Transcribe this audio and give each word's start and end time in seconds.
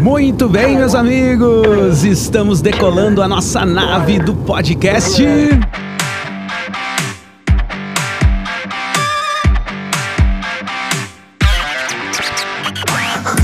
Muito 0.00 0.48
bem, 0.48 0.78
meus 0.78 0.94
amigos, 0.94 2.04
estamos 2.04 2.62
decolando 2.62 3.22
a 3.22 3.28
nossa 3.28 3.66
nave 3.66 4.18
do 4.18 4.34
podcast. 4.34 5.22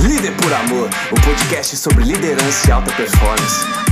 Líder 0.01 0.33
por 0.33 0.53
Amor, 0.55 0.89
o 1.13 1.21
podcast 1.21 1.77
sobre 1.77 2.05
liderança 2.05 2.69
e 2.69 2.73
alta 2.73 2.91
performance. 2.93 3.86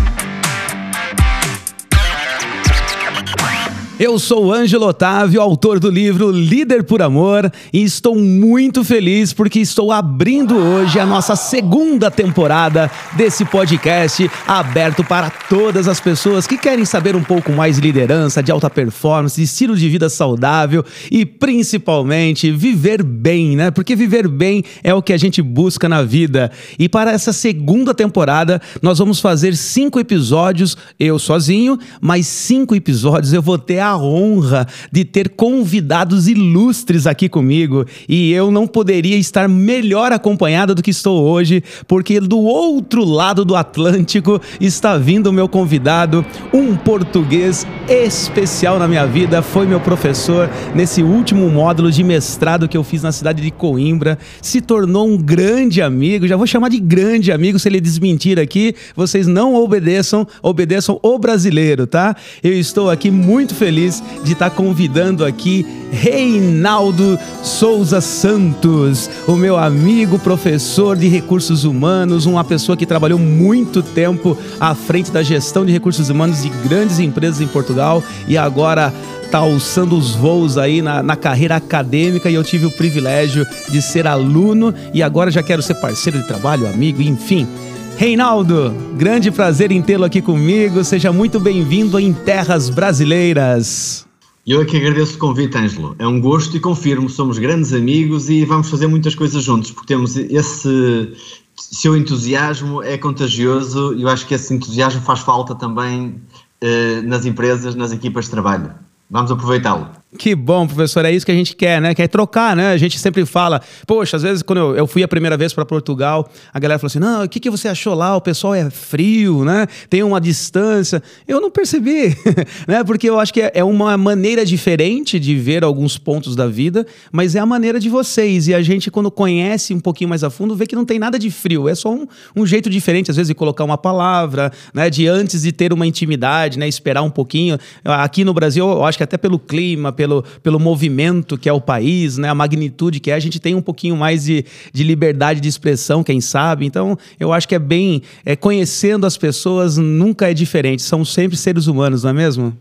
Eu 3.97 4.19
sou 4.19 4.53
Ângelo 4.53 4.89
Otávio, 4.89 5.41
autor 5.41 5.79
do 5.79 5.89
livro 5.89 6.33
Líder 6.33 6.83
por 6.83 7.01
Amor, 7.01 7.49
e 7.73 7.85
estou 7.85 8.17
muito 8.17 8.82
feliz 8.82 9.32
porque 9.32 9.61
estou 9.61 9.93
abrindo 9.93 10.57
hoje 10.57 10.99
a 10.99 11.07
nossa 11.07 11.37
segunda 11.37 12.11
temporada 12.11 12.91
desse 13.17 13.45
podcast, 13.45 14.29
aberto 14.49 15.04
para 15.04 15.31
todas 15.31 15.87
as 15.87 16.01
pessoas 16.01 16.45
que 16.45 16.59
querem 16.59 16.85
saber 16.85 17.15
um 17.15 17.23
pouco 17.23 17.53
mais 17.53 17.77
de 17.77 17.82
liderança, 17.82 18.43
de 18.43 18.51
alta 18.51 18.68
performance, 18.68 19.37
de 19.37 19.45
estilo 19.45 19.77
de 19.77 19.89
vida 19.89 20.09
saudável 20.09 20.85
e 21.09 21.25
principalmente 21.25 22.51
viver 22.51 23.01
bem, 23.01 23.54
né? 23.54 23.71
Porque 23.71 23.95
viver 23.95 24.26
bem 24.26 24.65
é 24.82 24.93
o 24.93 25.03
que 25.03 25.13
a 25.13 25.17
gente 25.17 25.40
busca 25.40 25.89
na 25.89 26.03
vida. 26.03 26.51
E 26.81 26.89
para 26.89 27.13
essa 27.13 27.32
segunda 27.32 27.95
temporada, 27.95 28.61
nós 28.82 28.99
vamos 28.99 29.21
fazer 29.21 29.54
cinco 29.54 30.01
episódios, 30.01 30.76
eu 30.99 31.17
sozinho, 31.17 31.79
mas 32.01 32.27
cinco 32.27 32.75
episódios 32.75 33.33
eu 33.33 33.41
vou 33.41 33.56
ter 33.56 33.84
a 33.84 33.97
honra 33.97 34.67
de 34.91 35.05
ter 35.05 35.31
convidados 35.31 36.29
ilustres 36.29 37.06
aqui 37.06 37.29
comigo. 37.29 37.84
E 38.09 38.33
eu 38.33 38.51
não 38.51 38.67
poderia 38.67 39.17
estar 39.17 39.48
melhor 39.48 40.12
acompanhada 40.12 40.75
do 40.75 40.83
que 40.83 40.91
estou 40.91 41.23
hoje, 41.23 41.63
porque 41.87 42.21
do 42.21 42.39
outro 42.39 43.05
lado 43.05 43.45
do 43.45 43.55
Atlântico 43.55 44.41
está 44.61 44.97
vindo 44.97 45.29
o 45.29 45.33
meu 45.33 45.49
convidado, 45.49 46.25
um 46.53 46.75
português 46.77 47.67
especial 47.89 48.79
na 48.79 48.89
minha 48.89 49.07
vida, 49.07 49.43
foi 49.43 49.67
meu 49.67 49.81
professor 49.81 50.51
nesse 50.75 51.03
último 51.03 51.51
módulo 51.51 51.91
de 51.91 52.03
mestrado 52.03 52.69
que 52.69 52.77
eu 52.77 52.85
fiz 52.85 53.03
na 53.03 53.13
cidade 53.13 53.43
de 53.43 53.51
Coimbra, 53.51 54.19
se 54.41 54.61
tornou 54.61 55.07
um 55.07 55.17
grande 55.17 55.83
amigo, 55.83 56.27
já 56.27 56.37
vou 56.37 56.47
chamar 56.47 56.71
de 56.71 56.81
grande 56.81 57.31
amigo 57.31 57.59
se 57.59 57.69
ele 57.69 57.81
desmentir 57.81 58.39
aqui, 58.41 58.75
vocês 58.97 59.27
não 59.27 59.55
obedeçam, 59.55 60.27
obedeçam 60.43 60.98
o 61.03 61.19
brasileiro, 61.19 61.87
tá? 61.87 62.17
Eu 62.43 62.53
estou 62.53 62.91
aqui 62.91 63.11
muito 63.11 63.55
feliz 63.55 63.73
feliz 63.75 64.00
de 64.22 64.34
estar 64.34 64.50
convidando 64.50 65.25
aqui 65.25 65.67
Reinaldo 65.91 67.19
Souza 67.42 68.00
Santos, 68.00 69.11
o 69.27 69.33
meu 69.33 69.56
amigo 69.56 70.17
professor 70.17 70.97
de 70.97 71.08
recursos 71.08 71.64
humanos, 71.64 72.25
uma 72.25 72.45
pessoa 72.45 72.77
que 72.77 72.86
trabalhou 72.86 73.19
muito 73.19 73.83
tempo 73.83 74.39
à 74.61 74.77
frente 74.77 75.11
da 75.11 75.25
gestão 75.25 75.67
de 75.67 75.72
recursos 75.72 76.08
humanos 76.08 76.42
de 76.42 76.48
grandes 76.69 77.00
empresas 77.00 77.41
em 77.41 77.48
Portugal 77.48 78.00
e 78.28 78.39
agora 78.39 78.95
está 79.25 79.39
alçando 79.39 79.98
os 79.98 80.14
voos 80.14 80.56
aí 80.56 80.80
na, 80.80 81.02
na, 81.02 81.17
carreira 81.17 81.56
acadêmica 81.56 82.30
e 82.30 82.34
eu 82.34 82.45
tive 82.45 82.67
o 82.67 82.70
privilégio 82.70 83.45
de 83.69 83.83
ser 83.83 84.06
aluno 84.06 84.72
e 84.92 85.02
agora 85.02 85.33
já 85.33 85.42
quero 85.42 85.62
ser 85.62 85.75
parceiro 85.75 86.20
de 86.20 86.28
trabalho, 86.28 86.69
amigo, 86.69 87.02
enfim. 87.02 87.48
Reinaldo, 87.97 88.75
grande 88.97 89.31
prazer 89.31 89.70
em 89.70 89.81
tê-lo 89.81 90.05
aqui 90.05 90.20
comigo. 90.20 90.83
Seja 90.83 91.12
muito 91.12 91.39
bem-vindo 91.39 91.98
em 91.98 92.12
Terras 92.12 92.69
Brasileiras. 92.69 94.05
Eu 94.45 94.61
é 94.61 94.64
que 94.64 94.77
agradeço 94.77 95.14
o 95.14 95.19
convite, 95.19 95.56
Ângelo. 95.56 95.95
É 95.98 96.06
um 96.06 96.20
gosto 96.20 96.56
e 96.56 96.61
confirmo, 96.61 97.09
somos 97.09 97.39
grandes 97.39 97.73
amigos 97.73 98.28
e 98.28 98.45
vamos 98.45 98.69
fazer 98.69 98.89
muitas 98.89 99.14
coisas 99.14 99.42
juntos, 99.42 99.70
porque 99.70 99.86
temos 99.86 100.17
esse 100.17 101.12
seu 101.56 101.97
entusiasmo 101.97 102.83
é 102.83 102.98
contagioso 102.98 103.95
e 103.95 104.03
eu 104.03 104.08
acho 104.08 104.27
que 104.27 104.34
esse 104.34 104.53
entusiasmo 104.53 105.01
faz 105.01 105.20
falta 105.20 105.55
também 105.55 106.20
eh, 106.61 107.01
nas 107.02 107.24
empresas, 107.24 107.77
nas 107.77 107.92
equipas 107.92 108.24
de 108.24 108.33
trabalho. 108.33 108.73
Vamos 109.08 109.30
aproveitá-lo. 109.30 109.89
Que 110.17 110.35
bom, 110.35 110.67
professor, 110.67 111.05
é 111.05 111.11
isso 111.11 111.27
que 111.27 111.33
a 111.33 111.35
gente 111.35 111.57
quer, 111.57 111.80
né? 111.80 111.92
Quer 111.92 112.07
trocar, 112.07 112.55
né? 112.55 112.69
A 112.69 112.77
gente 112.77 112.98
sempre 113.01 113.27
fala, 113.27 113.61
poxa, 113.85 114.17
às 114.17 114.23
vezes 114.23 114.42
quando 114.42 114.58
eu, 114.58 114.77
eu 114.77 114.86
fui 114.86 115.02
a 115.02 115.08
primeira 115.08 115.36
vez 115.36 115.52
para 115.52 115.64
Portugal, 115.64 116.30
a 116.52 116.58
galera 116.61 116.79
falou 116.79 116.86
assim: 116.86 117.01
não, 117.01 117.25
o 117.25 117.29
que, 117.29 117.41
que 117.41 117.51
você 117.51 117.67
achou 117.67 117.95
lá? 117.95 118.17
O 118.17 118.20
pessoal 118.20 118.55
é 118.55 118.70
frio, 118.70 119.45
né? 119.45 119.67
Tem 119.91 120.02
uma 120.05 120.20
distância. 120.20 121.02
Eu 121.27 121.41
não 121.41 121.51
percebi, 121.51 122.17
né? 122.69 122.85
Porque 122.85 123.11
eu 123.11 123.19
acho 123.19 123.35
que 123.35 123.42
é, 123.42 123.52
é 123.55 123.64
uma 123.64 123.97
maneira 123.98 124.45
diferente 124.45 125.19
de 125.19 125.35
ver 125.35 125.64
alguns 125.64 125.98
pontos 125.98 126.36
da 126.36 126.46
vida, 126.46 126.86
mas 127.11 127.35
é 127.35 127.41
a 127.41 127.46
maneira 127.46 127.81
de 127.81 127.89
vocês. 127.89 128.46
E 128.46 128.54
a 128.54 128.62
gente, 128.62 128.91
quando 128.91 129.10
conhece 129.10 129.75
um 129.75 129.81
pouquinho 129.81 130.10
mais 130.10 130.22
a 130.22 130.31
fundo, 130.31 130.54
vê 130.54 130.64
que 130.64 130.76
não 130.76 130.84
tem 130.84 130.98
nada 130.98 131.19
de 131.19 131.31
frio. 131.31 131.69
É 131.69 131.75
só 131.75 131.92
um, 131.92 132.06
um 132.36 132.46
jeito 132.46 132.70
diferente, 132.70 133.10
às 133.10 133.16
vezes, 133.16 133.28
de 133.28 133.34
colocar 133.34 133.64
uma 133.64 133.76
palavra, 133.76 134.52
né? 134.72 134.88
De 134.88 135.08
antes 135.08 135.42
de 135.42 135.50
ter 135.50 135.72
uma 135.72 135.86
intimidade, 135.86 136.56
né? 136.56 136.69
Esperar 136.69 137.02
um 137.02 137.10
pouquinho. 137.10 137.58
Aqui 137.84 138.25
no 138.25 138.32
Brasil, 138.32 138.64
eu 138.64 138.84
acho 138.84 138.96
que 138.96 139.04
até 139.04 139.16
pelo 139.16 139.41
clima, 139.41 139.92
pelo 139.92 140.03
pelo, 140.04 140.22
pelo 140.42 140.60
movimento 140.60 141.38
que 141.38 141.48
é 141.48 141.53
o 141.53 141.60
país, 141.60 142.19
né, 142.19 142.28
a 142.28 142.34
magnitude 142.34 143.00
que 143.00 143.10
é, 143.10 143.15
a 143.15 143.19
gente 143.19 143.41
tem 143.41 143.54
um 143.54 143.62
pouquinho 143.62 143.97
mais 143.97 144.25
de, 144.25 144.44
de 144.72 144.84
liberdade 144.84 145.41
de 145.41 145.48
expressão, 145.48 146.04
quem 146.04 146.20
sabe. 146.20 146.66
Então, 146.66 146.98
eu 147.19 147.32
acho 147.32 147.48
que 147.48 147.54
é 147.54 147.59
bem. 147.59 148.03
É, 148.25 148.37
conhecendo 148.37 149.06
as 149.06 149.16
pessoas 149.16 149.78
nunca 149.78 150.31
é 150.31 150.34
diferente, 150.34 150.82
são 150.82 151.04
sempre 151.04 151.37
seres 151.37 151.66
humanos, 151.66 152.03
não 152.03 152.10
é 152.10 152.12
mesmo? 152.12 152.56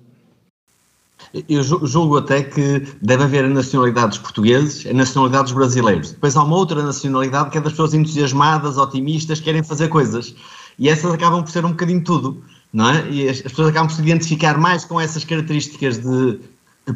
Eu 1.49 1.63
julgo 1.63 2.17
até 2.17 2.43
que 2.43 2.83
deve 3.01 3.23
haver 3.23 3.49
nacionalidades 3.49 4.19
portugueses 4.19 4.85
e 4.85 4.93
nacionalidades 4.93 5.51
brasileiros. 5.51 6.11
Depois 6.11 6.37
há 6.37 6.43
uma 6.43 6.55
outra 6.55 6.83
nacionalidade 6.83 7.49
que 7.49 7.57
é 7.57 7.61
das 7.61 7.73
pessoas 7.73 7.93
entusiasmadas, 7.95 8.77
otimistas, 8.77 9.39
que 9.39 9.45
querem 9.45 9.63
fazer 9.63 9.87
coisas. 9.87 10.35
E 10.77 10.87
essas 10.87 11.11
acabam 11.11 11.41
por 11.41 11.49
ser 11.49 11.65
um 11.65 11.69
bocadinho 11.69 12.03
tudo, 12.03 12.43
não 12.71 12.89
é? 12.89 13.09
E 13.09 13.27
as, 13.27 13.41
pessoas 13.41 13.69
acabam 13.69 13.87
por 13.87 13.95
se 13.95 14.01
identificar 14.01 14.59
mais 14.59 14.85
com 14.85 15.01
essas 15.01 15.23
características 15.23 15.97
de 15.97 16.39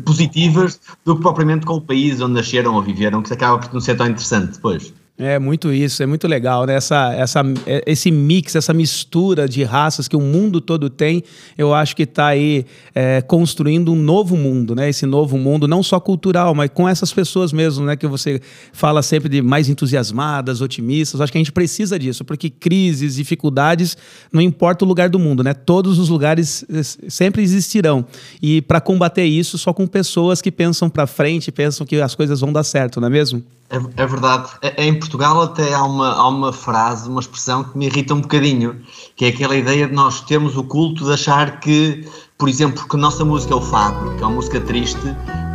positivas 0.06 0.80
do 1.06 1.16
que 1.16 1.22
propriamente 1.22 1.66
com 1.66 1.76
o 1.76 1.82
país 1.82 2.20
onde 2.22 2.34
nasceram 2.34 2.76
ou 2.76 2.82
viveram, 2.82 3.22
que 3.22 3.34
acaba 3.34 3.60
por 3.60 3.74
não 3.74 3.82
ser 3.82 3.96
tão 3.96 4.08
interessante 4.08 4.54
depois. 4.54 4.94
É 5.20 5.40
muito 5.40 5.74
isso, 5.74 6.04
é 6.04 6.06
muito 6.06 6.28
legal, 6.28 6.68
né? 6.68 6.76
Essa, 6.76 7.12
essa, 7.16 7.42
é, 7.66 7.84
esse 7.88 8.12
mix, 8.12 8.56
essa 8.56 8.72
mistura 8.72 9.50
de 9.50 9.64
raças 9.64 10.08
que 10.08 10.16
o 10.16 10.22
mundo 10.22 10.62
todo 10.62 10.92
tem, 10.92 11.24
eu 11.58 11.74
acho 11.74 11.96
que 11.96 12.04
está 12.04 12.28
aí 12.28 12.68
é, 12.94 13.20
construindo 13.24 13.92
um 13.92 13.96
novo 13.96 14.38
mundo, 14.38 14.76
né? 14.76 14.90
Esse 14.90 15.08
novo 15.08 15.36
mundo, 15.36 15.68
não 15.68 15.82
só 15.82 16.00
cultural, 16.00 16.54
mas 16.54 16.70
com 16.72 16.88
essas 16.88 17.12
pessoas 17.12 17.52
mesmo, 17.52 17.84
né? 17.84 17.96
Que 17.96 18.06
você 18.06 18.40
fala 18.72 19.02
sempre 19.02 19.28
de 19.28 19.42
mais 19.42 19.68
entusiasmadas, 19.70 20.62
otimistas. 20.62 21.20
Acho 21.20 21.32
que 21.32 21.40
a 21.40 21.42
gente 21.42 21.52
precisa 21.52 21.98
disso, 21.98 22.24
porque 22.24 22.48
crises, 22.48 23.16
dificuldades, 23.16 23.98
não 24.32 24.40
importa 24.40 24.86
o 24.86 24.88
lugar 24.88 25.10
do 25.10 25.18
mundo, 25.18 25.44
né? 25.44 25.56
Todos 25.56 25.98
os 25.98 26.10
lugares 26.10 26.64
eh, 26.70 27.10
sempre 27.10 27.42
existirão. 27.42 28.06
E 28.40 28.62
para 28.62 28.80
combater 28.80 29.26
isso, 29.26 29.58
só 29.58 29.74
com 29.74 29.88
pessoas 29.88 30.44
que 30.44 30.52
pensam 30.52 30.92
para 30.92 31.08
frente, 31.08 31.52
pensam 31.52 31.88
que 31.88 32.00
as 32.00 32.14
coisas 32.14 32.40
vão 32.40 32.54
dar 32.54 32.64
certo, 32.64 33.02
não 33.02 33.08
é 33.08 33.10
mesmo? 33.12 33.44
É, 33.70 34.04
é 34.04 34.06
verdade. 34.06 34.50
É, 34.62 34.84
é, 34.84 34.88
em 34.88 34.98
Portugal 34.98 35.42
até 35.42 35.74
há 35.74 35.84
uma, 35.84 36.14
há 36.14 36.28
uma 36.28 36.54
frase, 36.54 37.10
uma 37.10 37.20
expressão 37.20 37.64
que 37.64 37.78
me 37.78 37.88
irrita 37.88 38.14
um 38.14 38.22
bocadinho, 38.22 38.82
que 39.16 39.26
é 39.26 39.28
aquela 39.28 39.56
ideia 39.56 39.88
de 39.88 39.94
nós 39.94 40.22
termos 40.22 40.56
o 40.56 40.64
culto 40.64 41.04
de 41.04 41.12
achar 41.12 41.60
que, 41.60 42.08
por 42.38 42.48
exemplo, 42.48 42.88
que 42.88 42.96
a 42.96 43.00
nossa 43.00 43.26
música 43.26 43.54
é 43.54 43.58
o 43.58 43.62
fado, 43.62 44.16
que 44.16 44.24
é 44.24 44.26
uma 44.26 44.36
música 44.36 44.62
triste, 44.62 45.02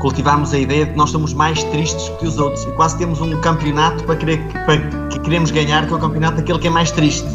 cultivarmos 0.01 0.53
a 0.53 0.59
ideia 0.59 0.85
de 0.85 0.93
que 0.93 0.99
nós 0.99 1.11
somos 1.11 1.33
mais 1.33 1.65
tristes 1.65 2.11
que 2.21 2.27
os 2.27 2.39
outros 2.39 2.65
e 2.65 2.73
quase 2.73 2.99
temos 2.99 3.21
um 3.21 3.41
campeonato 3.41 4.05
para, 4.05 4.17
querer, 4.17 4.47
para 4.67 4.79
que 5.09 5.19
queremos 5.21 5.51
ganhar, 5.51 5.87
que 5.87 5.93
é 5.95 5.97
o 5.97 6.01
campeonato 6.01 6.37
daquele 6.37 6.59
que 6.59 6.67
é 6.67 6.71
mais 6.71 6.91
triste. 6.91 7.29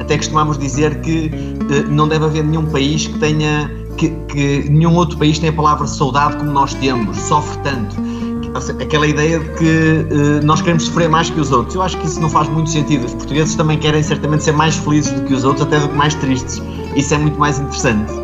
Até 0.00 0.16
costumamos 0.16 0.58
dizer 0.58 1.00
que 1.02 1.30
eh, 1.70 1.82
não 1.88 2.08
deve 2.08 2.24
haver 2.24 2.42
nenhum 2.44 2.66
país 2.66 3.06
que 3.06 3.18
tenha, 3.20 3.70
que, 3.96 4.10
que 4.28 4.68
nenhum 4.68 4.96
outro 4.96 5.16
país 5.16 5.38
tenha 5.38 5.52
a 5.52 5.54
palavra 5.54 5.86
saudade 5.86 6.36
como 6.36 6.50
nós 6.50 6.74
temos, 6.74 7.16
sofre 7.18 7.62
tanto 7.62 8.23
aquela 8.54 9.06
ideia 9.06 9.40
de 9.40 9.48
que 9.50 9.64
uh, 9.64 10.44
nós 10.44 10.60
queremos 10.60 10.84
sofrer 10.84 11.08
mais 11.08 11.28
que 11.30 11.40
os 11.40 11.50
outros. 11.50 11.74
Eu 11.74 11.82
acho 11.82 11.98
que 11.98 12.06
isso 12.06 12.20
não 12.20 12.30
faz 12.30 12.48
muito 12.48 12.70
sentido. 12.70 13.04
Os 13.04 13.14
portugueses 13.14 13.54
também 13.54 13.78
querem 13.78 14.02
certamente 14.02 14.44
ser 14.44 14.52
mais 14.52 14.76
felizes 14.76 15.12
do 15.12 15.22
que 15.22 15.34
os 15.34 15.44
outros, 15.44 15.66
até 15.66 15.80
do 15.80 15.88
que 15.88 15.96
mais 15.96 16.14
tristes. 16.14 16.62
Isso 16.94 17.14
é 17.14 17.18
muito 17.18 17.38
mais 17.38 17.58
interessante. 17.58 18.23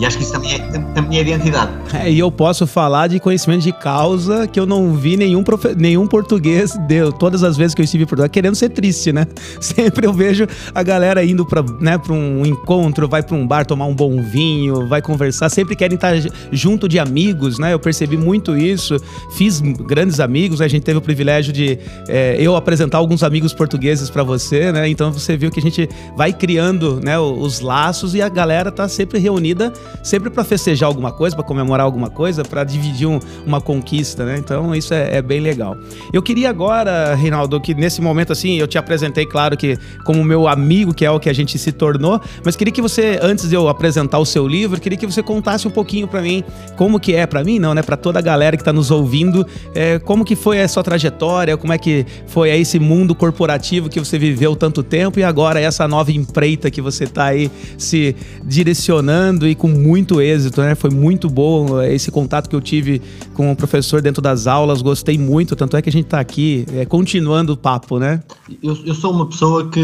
E 0.00 0.06
acho 0.06 0.16
que 0.16 0.22
isso 0.22 0.32
também 0.32 0.54
é, 0.54 0.58
também 0.94 1.18
é 1.18 1.20
identidade. 1.20 1.72
É, 1.92 2.10
e 2.10 2.18
eu 2.18 2.32
posso 2.32 2.66
falar 2.66 3.06
de 3.06 3.20
conhecimento 3.20 3.60
de 3.60 3.70
causa 3.70 4.46
que 4.46 4.58
eu 4.58 4.64
não 4.64 4.94
vi 4.94 5.14
nenhum, 5.14 5.44
profe... 5.44 5.74
nenhum 5.74 6.06
português, 6.06 6.74
deu, 6.88 7.12
todas 7.12 7.44
as 7.44 7.54
vezes 7.54 7.74
que 7.74 7.82
eu 7.82 7.84
estive 7.84 8.04
em 8.04 8.06
Portugal, 8.06 8.30
querendo 8.30 8.54
ser 8.54 8.70
triste, 8.70 9.12
né? 9.12 9.26
Sempre 9.60 10.06
eu 10.06 10.12
vejo 10.14 10.46
a 10.74 10.82
galera 10.82 11.22
indo 11.22 11.44
para 11.44 11.62
né, 11.78 12.00
um 12.08 12.46
encontro, 12.46 13.06
vai 13.06 13.22
para 13.22 13.36
um 13.36 13.46
bar 13.46 13.66
tomar 13.66 13.84
um 13.84 13.94
bom 13.94 14.22
vinho, 14.22 14.86
vai 14.88 15.02
conversar, 15.02 15.50
sempre 15.50 15.76
querem 15.76 15.96
estar 15.96 16.14
junto 16.50 16.88
de 16.88 16.98
amigos, 16.98 17.58
né? 17.58 17.74
Eu 17.74 17.78
percebi 17.78 18.16
muito 18.16 18.56
isso, 18.56 18.96
fiz 19.36 19.60
grandes 19.60 20.18
amigos, 20.18 20.60
né? 20.60 20.64
a 20.64 20.68
gente 20.68 20.82
teve 20.82 20.98
o 20.98 21.02
privilégio 21.02 21.52
de 21.52 21.78
é, 22.08 22.36
eu 22.38 22.56
apresentar 22.56 22.96
alguns 22.96 23.22
amigos 23.22 23.52
portugueses 23.52 24.08
para 24.08 24.22
você, 24.22 24.72
né? 24.72 24.88
Então 24.88 25.12
você 25.12 25.36
viu 25.36 25.50
que 25.50 25.60
a 25.60 25.62
gente 25.62 25.86
vai 26.16 26.32
criando 26.32 27.00
né, 27.04 27.18
os 27.18 27.60
laços 27.60 28.14
e 28.14 28.22
a 28.22 28.30
galera 28.30 28.72
tá 28.72 28.88
sempre 28.88 29.18
reunida 29.18 29.70
sempre 30.02 30.30
para 30.30 30.44
festejar 30.44 30.86
alguma 30.86 31.12
coisa, 31.12 31.36
para 31.36 31.44
comemorar 31.44 31.84
alguma 31.84 32.10
coisa, 32.10 32.42
para 32.44 32.64
dividir 32.64 33.06
um, 33.06 33.18
uma 33.46 33.60
conquista, 33.60 34.24
né? 34.24 34.36
Então 34.38 34.74
isso 34.74 34.94
é, 34.94 35.16
é, 35.16 35.22
bem 35.22 35.40
legal. 35.40 35.76
Eu 36.12 36.22
queria 36.22 36.50
agora, 36.50 37.14
Reinaldo, 37.14 37.60
que 37.60 37.74
nesse 37.74 38.00
momento 38.00 38.32
assim, 38.32 38.56
eu 38.56 38.66
te 38.66 38.78
apresentei, 38.78 39.26
claro 39.26 39.56
que 39.56 39.78
como 40.04 40.22
meu 40.24 40.48
amigo, 40.48 40.94
que 40.94 41.04
é 41.04 41.10
o 41.10 41.20
que 41.20 41.28
a 41.28 41.32
gente 41.32 41.58
se 41.58 41.72
tornou, 41.72 42.20
mas 42.44 42.56
queria 42.56 42.72
que 42.72 42.82
você, 42.82 43.18
antes 43.22 43.48
de 43.48 43.54
eu 43.54 43.68
apresentar 43.68 44.18
o 44.18 44.26
seu 44.26 44.46
livro, 44.46 44.80
queria 44.80 44.98
que 44.98 45.06
você 45.06 45.22
contasse 45.22 45.66
um 45.66 45.70
pouquinho 45.70 46.08
para 46.08 46.22
mim 46.22 46.42
como 46.76 46.98
que 46.98 47.14
é, 47.14 47.26
para 47.26 47.44
mim 47.44 47.58
não, 47.58 47.74
né? 47.74 47.82
Para 47.82 47.96
toda 47.96 48.18
a 48.18 48.22
galera 48.22 48.56
que 48.56 48.62
está 48.62 48.72
nos 48.72 48.90
ouvindo, 48.90 49.46
é, 49.74 49.98
como 49.98 50.24
que 50.24 50.36
foi 50.36 50.60
a 50.60 50.68
sua 50.68 50.82
trajetória, 50.82 51.56
como 51.56 51.72
é 51.72 51.78
que 51.78 52.06
foi 52.26 52.50
aí 52.50 52.60
esse 52.60 52.78
mundo 52.78 53.14
corporativo 53.14 53.88
que 53.88 53.98
você 53.98 54.18
viveu 54.18 54.54
tanto 54.56 54.82
tempo 54.82 55.18
e 55.18 55.24
agora 55.24 55.60
essa 55.60 55.86
nova 55.86 56.12
empreita 56.12 56.70
que 56.70 56.80
você 56.80 57.04
está 57.04 57.26
aí 57.26 57.50
se 57.76 58.14
direcionando 58.44 59.46
e 59.46 59.54
com 59.54 59.68
muito 59.80 60.20
êxito, 60.20 60.60
né? 60.60 60.74
Foi 60.74 60.90
muito 60.90 61.28
bom 61.28 61.80
esse 61.82 62.10
contato 62.10 62.48
que 62.48 62.54
eu 62.54 62.60
tive 62.60 63.00
com 63.34 63.50
o 63.50 63.56
professor 63.56 64.02
dentro 64.02 64.20
das 64.22 64.46
aulas, 64.46 64.82
gostei 64.82 65.18
muito, 65.18 65.56
tanto 65.56 65.76
é 65.76 65.82
que 65.82 65.88
a 65.88 65.92
gente 65.92 66.04
está 66.04 66.20
aqui 66.20 66.66
é, 66.74 66.84
continuando 66.84 67.54
o 67.54 67.56
papo, 67.56 67.98
né? 67.98 68.22
Eu, 68.62 68.76
eu 68.84 68.94
sou 68.94 69.12
uma 69.12 69.26
pessoa 69.26 69.68
que, 69.68 69.80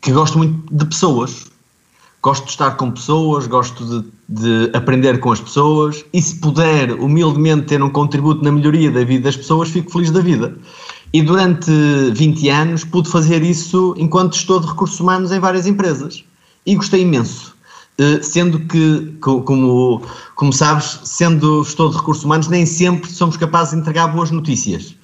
que 0.00 0.12
gosto 0.12 0.38
muito 0.38 0.62
de 0.72 0.84
pessoas, 0.84 1.46
gosto 2.22 2.44
de 2.44 2.50
estar 2.50 2.72
com 2.72 2.90
pessoas, 2.90 3.46
gosto 3.46 3.84
de, 3.84 4.08
de, 4.28 4.76
aprender 4.76 5.18
com 5.18 5.32
as 5.32 5.40
pessoas 5.40 6.04
e 6.12 6.20
se 6.20 6.36
puder 6.36 6.92
humildemente 6.92 7.66
ter 7.66 7.82
um 7.82 7.90
contributo 7.90 8.44
na 8.44 8.52
melhoria 8.52 8.90
da 8.90 9.02
vida 9.04 9.24
das 9.24 9.36
pessoas, 9.36 9.70
fico 9.70 9.90
feliz 9.90 10.10
da 10.10 10.20
vida. 10.20 10.54
E 11.12 11.22
durante 11.22 11.70
20 12.12 12.48
anos 12.50 12.84
pude 12.84 13.08
fazer 13.08 13.42
isso 13.42 13.94
enquanto 13.98 14.34
estou 14.34 14.60
de 14.60 14.66
recursos 14.68 15.00
humanos 15.00 15.32
em 15.32 15.40
várias 15.40 15.66
empresas. 15.66 16.24
E 16.64 16.76
gostei 16.76 17.02
imenso. 17.02 17.56
Eh, 18.00 18.22
sendo 18.22 18.58
que, 18.60 19.14
como, 19.20 20.00
como 20.34 20.52
sabes, 20.54 21.00
sendo 21.04 21.60
estou 21.60 21.90
de 21.90 21.98
recursos 21.98 22.24
humanos, 22.24 22.48
nem 22.48 22.64
sempre 22.64 23.10
somos 23.10 23.36
capazes 23.36 23.74
de 23.74 23.80
entregar 23.80 24.08
boas 24.08 24.30
notícias. 24.30 24.96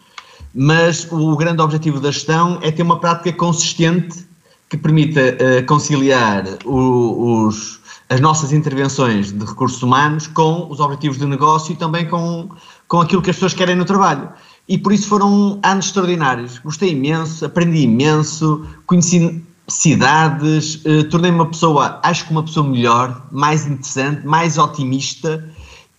Mas 0.54 1.06
o 1.12 1.36
grande 1.36 1.60
objetivo 1.60 2.00
da 2.00 2.10
gestão 2.10 2.58
é 2.62 2.70
ter 2.70 2.82
uma 2.82 2.98
prática 2.98 3.30
consistente 3.34 4.24
que 4.70 4.78
permita 4.78 5.20
uh, 5.20 5.66
conciliar 5.66 6.46
o, 6.64 7.44
os, 7.44 7.78
as 8.08 8.18
nossas 8.18 8.50
intervenções 8.50 9.30
de 9.30 9.44
recursos 9.44 9.82
humanos 9.82 10.26
com 10.26 10.66
os 10.70 10.80
objetivos 10.80 11.18
de 11.18 11.26
negócio 11.26 11.74
e 11.74 11.76
também 11.76 12.08
com, 12.08 12.48
com 12.88 13.02
aquilo 13.02 13.20
que 13.20 13.28
as 13.28 13.36
pessoas 13.36 13.52
querem 13.52 13.76
no 13.76 13.84
trabalho 13.84 14.30
e 14.68 14.76
por 14.78 14.92
isso 14.92 15.06
foram 15.06 15.60
anos 15.62 15.86
extraordinários. 15.86 16.58
Gostei 16.58 16.90
imenso, 16.90 17.44
aprendi 17.44 17.82
imenso, 17.82 18.66
conheci 18.84 19.42
cidades, 19.68 20.80
eh, 20.84 21.04
tornei-me 21.04 21.38
uma 21.38 21.46
pessoa, 21.46 21.98
acho 22.02 22.26
que 22.26 22.30
uma 22.30 22.42
pessoa 22.42 22.66
melhor, 22.66 23.26
mais 23.32 23.66
interessante, 23.66 24.26
mais 24.26 24.58
otimista 24.58 25.48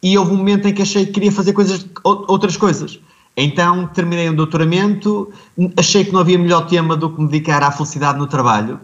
e 0.02 0.18
houve 0.18 0.32
um 0.32 0.38
momento 0.38 0.68
em 0.68 0.74
que 0.74 0.82
achei 0.82 1.06
que 1.06 1.14
queria 1.14 1.32
fazer 1.32 1.54
coisas, 1.54 1.86
outras 2.04 2.56
coisas. 2.56 3.00
Então 3.36 3.88
terminei 3.88 4.30
um 4.30 4.36
doutoramento, 4.36 5.32
achei 5.76 6.06
que 6.06 6.12
não 6.12 6.22
havia 6.22 6.38
melhor 6.38 6.66
tema 6.68 6.96
do 6.96 7.10
que 7.10 7.22
me 7.22 7.28
dedicar 7.28 7.62
à 7.62 7.72
felicidade 7.72 8.18
no 8.18 8.26
trabalho, 8.26 8.80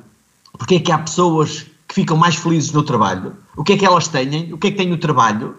porque 0.57 0.75
é 0.75 0.79
que 0.79 0.91
há 0.91 0.97
pessoas 0.97 1.65
que 1.87 1.95
ficam 1.95 2.17
mais 2.17 2.35
felizes 2.35 2.71
no 2.71 2.83
trabalho, 2.83 3.33
o 3.55 3.63
que 3.63 3.73
é 3.73 3.77
que 3.77 3.85
elas 3.85 4.07
têm, 4.07 4.53
o 4.53 4.57
que 4.57 4.67
é 4.67 4.71
que 4.71 4.77
têm 4.77 4.89
no 4.89 4.97
trabalho, 4.97 5.55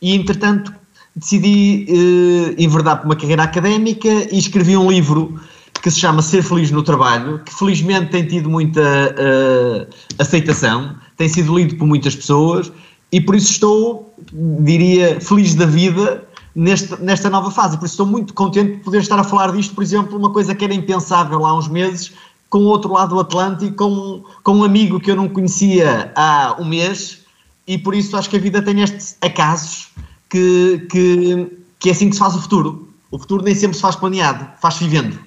e 0.00 0.14
entretanto 0.14 0.72
decidi 1.14 1.86
uh, 1.88 2.54
enverdar 2.60 2.96
para 2.96 3.06
uma 3.06 3.16
carreira 3.16 3.42
académica 3.42 4.08
e 4.08 4.38
escrevi 4.38 4.76
um 4.76 4.90
livro 4.90 5.38
que 5.82 5.90
se 5.90 5.98
chama 5.98 6.22
Ser 6.22 6.42
Feliz 6.42 6.70
no 6.70 6.82
Trabalho, 6.82 7.40
que 7.44 7.52
felizmente 7.52 8.10
tem 8.12 8.24
tido 8.24 8.48
muita 8.48 8.80
uh, 8.80 9.94
aceitação, 10.18 10.94
tem 11.16 11.28
sido 11.28 11.56
lido 11.58 11.74
por 11.76 11.86
muitas 11.86 12.14
pessoas 12.14 12.72
e 13.10 13.20
por 13.20 13.34
isso 13.34 13.50
estou, 13.50 14.14
diria, 14.60 15.20
feliz 15.20 15.54
da 15.54 15.66
vida 15.66 16.24
nesta, 16.54 16.96
nesta 16.96 17.28
nova 17.28 17.50
fase. 17.50 17.76
Por 17.76 17.84
isso 17.84 17.94
estou 17.94 18.06
muito 18.06 18.32
contente 18.32 18.76
de 18.76 18.78
poder 18.78 19.00
estar 19.00 19.18
a 19.18 19.24
falar 19.24 19.52
disto, 19.52 19.74
por 19.74 19.82
exemplo, 19.82 20.16
uma 20.16 20.30
coisa 20.30 20.54
que 20.54 20.64
era 20.64 20.72
impensável 20.72 21.44
há 21.44 21.58
uns 21.58 21.68
meses, 21.68 22.12
com 22.48 22.58
o 22.58 22.64
outro 22.64 22.92
lado 22.92 23.14
do 23.14 23.20
Atlântico, 23.20 23.74
com, 23.74 24.24
com 24.42 24.58
um 24.58 24.64
amigo 24.64 25.00
que 25.00 25.10
eu 25.10 25.16
não 25.16 25.28
conhecia 25.28 26.12
há 26.14 26.56
um 26.60 26.64
mês, 26.64 27.22
e 27.66 27.76
por 27.76 27.94
isso 27.94 28.16
acho 28.16 28.30
que 28.30 28.36
a 28.36 28.40
vida 28.40 28.62
tem 28.62 28.80
estes 28.80 29.16
acasos 29.20 29.88
que, 30.30 30.86
que, 30.90 31.46
que 31.80 31.88
é 31.88 31.92
assim 31.92 32.08
que 32.08 32.14
se 32.14 32.20
faz 32.20 32.34
o 32.36 32.40
futuro. 32.40 32.88
O 33.10 33.18
futuro 33.18 33.42
nem 33.42 33.54
sempre 33.54 33.76
se 33.76 33.82
faz 33.82 33.96
planeado, 33.96 34.48
faz 34.60 34.78
vivendo. 34.78 35.18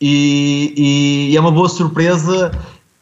E, 0.00 1.28
e 1.30 1.36
é 1.36 1.40
uma 1.40 1.50
boa 1.50 1.68
surpresa 1.68 2.50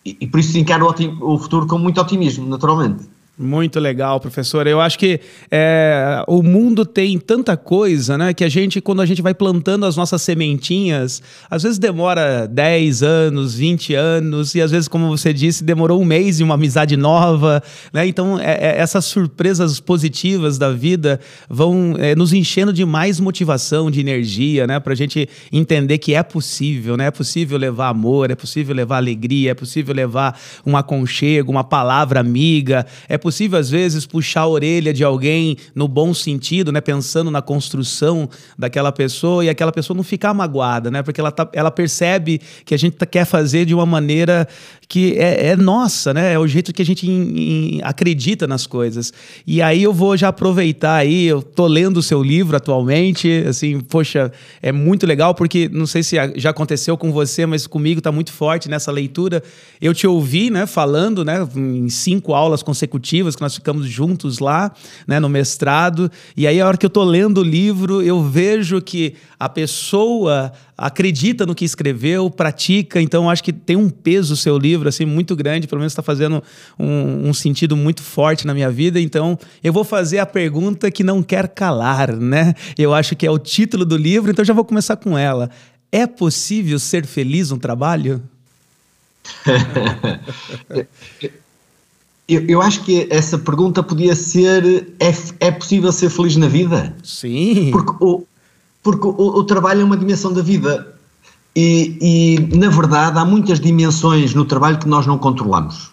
e, 0.04 0.16
e 0.20 0.26
por 0.26 0.40
isso 0.40 0.56
encaro 0.58 0.86
o, 0.86 1.34
o 1.34 1.38
futuro 1.38 1.66
com 1.66 1.78
muito 1.78 2.00
otimismo, 2.00 2.48
naturalmente. 2.48 3.08
Muito 3.40 3.78
legal, 3.78 4.18
professor. 4.18 4.66
Eu 4.66 4.80
acho 4.80 4.98
que 4.98 5.20
é, 5.48 6.24
o 6.26 6.42
mundo 6.42 6.84
tem 6.84 7.16
tanta 7.16 7.56
coisa, 7.56 8.18
né? 8.18 8.34
Que 8.34 8.42
a 8.42 8.48
gente, 8.48 8.80
quando 8.80 9.00
a 9.00 9.06
gente 9.06 9.22
vai 9.22 9.32
plantando 9.32 9.86
as 9.86 9.96
nossas 9.96 10.22
sementinhas, 10.22 11.22
às 11.48 11.62
vezes 11.62 11.78
demora 11.78 12.48
10 12.48 13.04
anos, 13.04 13.54
20 13.54 13.94
anos, 13.94 14.56
e 14.56 14.60
às 14.60 14.72
vezes, 14.72 14.88
como 14.88 15.06
você 15.06 15.32
disse, 15.32 15.62
demorou 15.62 16.02
um 16.02 16.04
mês 16.04 16.40
e 16.40 16.42
uma 16.42 16.54
amizade 16.54 16.96
nova, 16.96 17.62
né? 17.92 18.08
Então, 18.08 18.40
é, 18.40 18.54
é, 18.54 18.78
essas 18.80 19.04
surpresas 19.04 19.78
positivas 19.78 20.58
da 20.58 20.72
vida 20.72 21.20
vão 21.48 21.94
é, 21.96 22.16
nos 22.16 22.32
enchendo 22.32 22.72
de 22.72 22.84
mais 22.84 23.20
motivação, 23.20 23.88
de 23.88 24.00
energia, 24.00 24.66
né? 24.66 24.80
Para 24.80 24.94
a 24.94 24.96
gente 24.96 25.28
entender 25.52 25.98
que 25.98 26.12
é 26.12 26.24
possível, 26.24 26.96
né? 26.96 27.06
É 27.06 27.12
possível 27.12 27.56
levar 27.56 27.90
amor, 27.90 28.32
é 28.32 28.34
possível 28.34 28.74
levar 28.74 28.96
alegria, 28.96 29.52
é 29.52 29.54
possível 29.54 29.94
levar 29.94 30.36
um 30.66 30.76
aconchego, 30.76 31.52
uma 31.52 31.62
palavra 31.62 32.18
amiga, 32.18 32.84
é 33.08 33.16
possível 33.16 33.27
possível, 33.28 33.58
às 33.58 33.68
vezes, 33.68 34.06
puxar 34.06 34.40
a 34.40 34.48
orelha 34.48 34.90
de 34.90 35.04
alguém 35.04 35.58
no 35.74 35.86
bom 35.86 36.14
sentido, 36.14 36.72
né? 36.72 36.80
Pensando 36.80 37.30
na 37.30 37.42
construção 37.42 38.26
daquela 38.56 38.90
pessoa 38.90 39.44
e 39.44 39.50
aquela 39.50 39.70
pessoa 39.70 39.94
não 39.94 40.02
ficar 40.02 40.32
magoada, 40.32 40.90
né? 40.90 41.02
Porque 41.02 41.20
ela, 41.20 41.30
tá, 41.30 41.46
ela 41.52 41.70
percebe 41.70 42.40
que 42.64 42.74
a 42.74 42.78
gente 42.78 42.96
tá, 42.96 43.04
quer 43.04 43.26
fazer 43.26 43.66
de 43.66 43.74
uma 43.74 43.84
maneira 43.84 44.48
que 44.88 45.18
é, 45.18 45.48
é, 45.48 45.56
nossa, 45.56 46.14
né? 46.14 46.32
É 46.32 46.38
o 46.38 46.46
jeito 46.46 46.72
que 46.72 46.80
a 46.80 46.84
gente 46.84 47.06
in, 47.06 47.76
in, 47.76 47.80
acredita 47.82 48.46
nas 48.46 48.66
coisas. 48.66 49.12
E 49.46 49.60
aí 49.60 49.82
eu 49.82 49.92
vou 49.92 50.16
já 50.16 50.28
aproveitar 50.28 50.94
aí, 50.94 51.26
eu 51.26 51.42
tô 51.42 51.66
lendo 51.66 51.98
o 51.98 52.02
seu 52.02 52.22
livro 52.22 52.56
atualmente, 52.56 53.44
assim, 53.46 53.80
poxa, 53.80 54.32
é 54.62 54.72
muito 54.72 55.06
legal 55.06 55.34
porque 55.34 55.68
não 55.70 55.86
sei 55.86 56.02
se 56.02 56.16
já 56.36 56.50
aconteceu 56.50 56.96
com 56.96 57.12
você, 57.12 57.44
mas 57.44 57.66
comigo 57.66 58.00
tá 58.00 58.10
muito 58.10 58.32
forte 58.32 58.70
nessa 58.70 58.90
leitura. 58.90 59.42
Eu 59.78 59.92
te 59.92 60.06
ouvi, 60.06 60.48
né, 60.48 60.64
falando, 60.64 61.22
né, 61.22 61.46
em 61.54 61.90
cinco 61.90 62.32
aulas 62.32 62.62
consecutivas 62.62 63.36
que 63.36 63.42
nós 63.42 63.54
ficamos 63.54 63.86
juntos 63.86 64.38
lá, 64.38 64.72
né, 65.06 65.20
no 65.20 65.28
mestrado. 65.28 66.10
E 66.34 66.46
aí 66.46 66.58
a 66.62 66.66
hora 66.66 66.78
que 66.78 66.86
eu 66.86 66.90
tô 66.90 67.04
lendo 67.04 67.42
o 67.42 67.44
livro, 67.44 68.00
eu 68.00 68.22
vejo 68.22 68.80
que 68.80 69.14
a 69.38 69.50
pessoa 69.50 70.50
acredita 70.78 71.44
no 71.44 71.56
que 71.56 71.64
escreveu, 71.64 72.30
pratica, 72.30 73.02
então 73.02 73.28
acho 73.28 73.42
que 73.42 73.52
tem 73.52 73.76
um 73.76 73.90
peso 73.90 74.34
o 74.34 74.36
seu 74.36 74.56
livro 74.78 74.88
assim 74.88 75.04
muito 75.04 75.36
grande, 75.36 75.66
pelo 75.66 75.80
menos 75.80 75.92
está 75.92 76.02
fazendo 76.02 76.42
um, 76.78 77.28
um, 77.28 77.34
sentido 77.34 77.76
muito 77.76 78.02
forte 78.02 78.46
na 78.46 78.54
minha 78.54 78.70
vida. 78.70 79.00
Então 79.00 79.38
eu 79.62 79.72
vou 79.72 79.84
fazer 79.84 80.18
a 80.18 80.26
pergunta 80.26 80.90
que 80.90 81.04
não 81.04 81.22
quer 81.22 81.48
calar, 81.48 82.16
né? 82.16 82.54
Eu 82.78 82.94
acho 82.94 83.14
que 83.14 83.26
é 83.26 83.30
o 83.30 83.38
título 83.38 83.84
do 83.84 83.96
livro, 83.96 84.30
então 84.30 84.44
já 84.44 84.54
vou 84.54 84.64
começar 84.64 84.96
com 84.96 85.18
ela. 85.18 85.50
É 85.90 86.06
possível 86.06 86.78
ser 86.78 87.06
feliz 87.06 87.50
no 87.50 87.58
trabalho? 87.58 88.22
eu, 92.28 92.44
eu, 92.46 92.62
acho 92.62 92.84
que 92.84 93.06
essa 93.10 93.38
pergunta 93.38 93.82
podia 93.82 94.14
ser: 94.14 94.94
é, 95.00 95.12
é 95.46 95.50
possível 95.50 95.92
ser 95.92 96.10
feliz 96.10 96.36
na 96.36 96.48
vida? 96.48 96.94
Sim. 97.02 97.70
Porque 97.70 97.92
o, 98.04 98.24
porque 98.82 99.06
o, 99.06 99.38
o 99.38 99.44
trabalho 99.44 99.82
é 99.82 99.84
uma 99.84 99.96
dimensão 99.96 100.32
da 100.32 100.42
vida. 100.42 100.97
E, 101.60 101.98
e, 102.00 102.56
na 102.56 102.68
verdade, 102.68 103.18
há 103.18 103.24
muitas 103.24 103.58
dimensões 103.58 104.32
no 104.32 104.44
trabalho 104.44 104.78
que 104.78 104.86
nós 104.86 105.08
não 105.08 105.18
controlamos. 105.18 105.90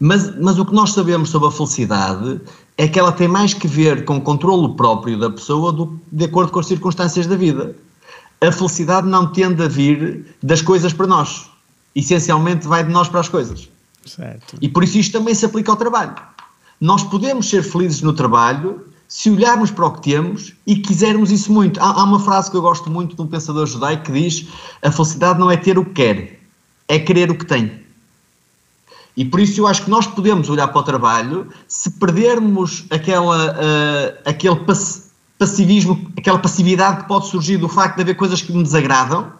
Mas, 0.00 0.34
mas 0.40 0.58
o 0.58 0.64
que 0.64 0.72
nós 0.72 0.94
sabemos 0.94 1.28
sobre 1.28 1.48
a 1.48 1.50
felicidade 1.50 2.40
é 2.78 2.88
que 2.88 2.98
ela 2.98 3.12
tem 3.12 3.28
mais 3.28 3.52
que 3.52 3.68
ver 3.68 4.06
com 4.06 4.16
o 4.16 4.20
controlo 4.22 4.74
próprio 4.74 5.20
da 5.20 5.28
pessoa 5.28 5.70
do, 5.74 6.00
de 6.10 6.24
acordo 6.24 6.50
com 6.50 6.58
as 6.58 6.66
circunstâncias 6.66 7.26
da 7.26 7.36
vida. 7.36 7.76
A 8.40 8.50
felicidade 8.50 9.06
não 9.06 9.30
tende 9.30 9.62
a 9.62 9.68
vir 9.68 10.24
das 10.42 10.62
coisas 10.62 10.94
para 10.94 11.06
nós. 11.06 11.50
Essencialmente 11.94 12.66
vai 12.66 12.82
de 12.82 12.90
nós 12.90 13.10
para 13.10 13.20
as 13.20 13.28
coisas. 13.28 13.68
Certo. 14.06 14.56
E 14.62 14.70
por 14.70 14.82
isso 14.84 14.96
isto 14.96 15.18
também 15.18 15.34
se 15.34 15.44
aplica 15.44 15.70
ao 15.70 15.76
trabalho. 15.76 16.14
Nós 16.80 17.02
podemos 17.02 17.50
ser 17.50 17.62
felizes 17.62 18.00
no 18.00 18.14
trabalho 18.14 18.85
se 19.08 19.30
olharmos 19.30 19.70
para 19.70 19.86
o 19.86 19.92
que 19.92 20.02
temos 20.10 20.52
e 20.66 20.76
quisermos 20.76 21.30
isso 21.30 21.52
muito. 21.52 21.80
Há, 21.80 22.00
há, 22.00 22.04
uma 22.04 22.20
frase 22.20 22.50
que 22.50 22.56
eu 22.56 22.62
gosto 22.62 22.90
muito 22.90 23.14
de 23.14 23.22
um 23.22 23.26
pensador 23.26 23.66
judaico 23.66 24.04
que 24.04 24.12
diz: 24.12 24.48
a 24.82 24.90
felicidade 24.90 25.38
não 25.38 25.50
é 25.50 25.56
ter 25.56 25.78
o 25.78 25.84
que 25.84 25.92
quer, 25.92 26.40
é 26.88 26.98
querer 26.98 27.30
o 27.30 27.38
que 27.38 27.46
tem. 27.46 27.86
E 29.16 29.24
por 29.24 29.40
isso 29.40 29.60
eu 29.60 29.66
acho 29.66 29.84
que 29.84 29.90
nós 29.90 30.06
podemos 30.06 30.50
olhar 30.50 30.68
para 30.68 30.78
o 30.78 30.82
trabalho 30.82 31.48
se 31.66 31.90
perdermos 31.90 32.84
aquela, 32.90 33.52
uh, 33.52 34.18
aquele 34.26 34.56
passivismo, 35.38 36.12
aquela 36.18 36.38
passividade 36.38 37.02
que 37.02 37.08
pode 37.08 37.28
surgir 37.28 37.56
do 37.56 37.68
facto 37.68 37.96
de 37.96 38.02
haver 38.02 38.16
coisas 38.16 38.42
que 38.42 38.52
me 38.52 38.62
desagradam. 38.62 39.32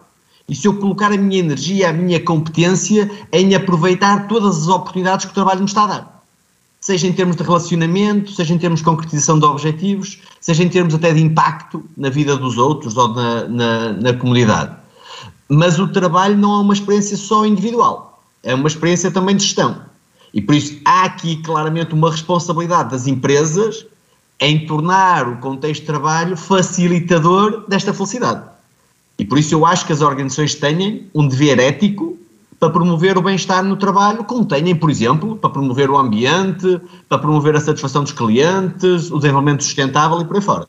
E 0.49 0.55
se 0.55 0.65
eu 0.65 0.73
colocar 0.79 1.11
a 1.11 1.17
minha 1.17 1.39
energia, 1.39 1.89
a 1.89 1.93
minha 1.93 2.23
competência 2.23 3.11
em 3.31 3.53
aproveitar 3.53 4.27
todas 4.27 4.61
as 4.61 4.67
oportunidades 4.67 5.25
que 5.25 5.31
o 5.31 5.35
trabalho 5.35 5.59
me 5.59 5.65
está 5.65 5.83
a 5.83 5.87
dar 5.87 6.16
seja 6.87 7.05
em 7.05 7.11
termos 7.11 7.35
de 7.35 7.43
relacionamento, 7.43 8.31
seja 8.31 8.53
em 8.53 8.57
termos 8.57 8.79
de 8.79 8.85
concretização 8.85 9.37
de 9.37 9.45
objetivos, 9.45 10.19
seja 10.39 10.63
em 10.63 10.69
termos 10.69 10.95
até 10.95 11.11
de 11.13 11.21
impacto 11.21 11.83
na 11.97 12.09
vida 12.09 12.37
dos 12.37 12.57
outros 12.57 12.95
ou 12.95 13.09
na, 13.09 13.45
na, 13.49 13.91
na 13.91 14.13
comunidade. 14.13 14.73
Mas 15.49 15.77
o 15.79 15.89
trabalho 15.89 16.37
não 16.37 16.59
é 16.59 16.61
uma 16.61 16.73
experiência 16.73 17.17
só 17.17 17.45
individual, 17.45 18.23
é 18.41 18.55
uma 18.55 18.69
experiência 18.69 19.11
também 19.11 19.35
de 19.35 19.43
gestão. 19.43 19.81
E 20.33 20.41
por 20.41 20.55
isso 20.55 20.79
há 20.85 21.03
aqui 21.03 21.35
claramente 21.43 21.93
uma 21.93 22.09
responsabilidade 22.09 22.91
das 22.91 23.05
empresas 23.05 23.85
em 24.39 24.65
tornar 24.65 25.27
o 25.27 25.39
contexto 25.39 25.81
de 25.81 25.87
trabalho 25.87 26.37
facilitador 26.37 27.65
desta 27.67 27.93
felicidade. 27.93 28.45
E 29.19 29.25
por 29.25 29.37
isso 29.37 29.53
eu 29.53 29.65
acho 29.65 29.85
que 29.85 29.91
as 29.91 29.99
organizações 29.99 30.55
têm 30.55 31.09
um 31.13 31.27
dever 31.27 31.59
ético 31.59 32.17
para 32.59 32.69
promover 32.69 33.17
o 33.17 33.21
bem-estar 33.21 33.63
no 33.63 33.77
trabalho, 33.77 34.23
como 34.23 34.45
têm, 34.45 34.75
por 34.75 34.89
exemplo, 34.89 35.35
para 35.35 35.49
promover 35.49 35.89
o 35.89 35.97
ambiente, 35.97 36.81
para 37.07 37.19
promover 37.19 37.55
a 37.55 37.61
satisfação 37.61 38.03
dos 38.03 38.11
clientes, 38.11 39.11
o 39.11 39.17
desenvolvimento 39.17 39.63
sustentável 39.63 40.19
e 40.21 40.25
por 40.25 40.37
aí 40.37 40.41
fora. 40.41 40.67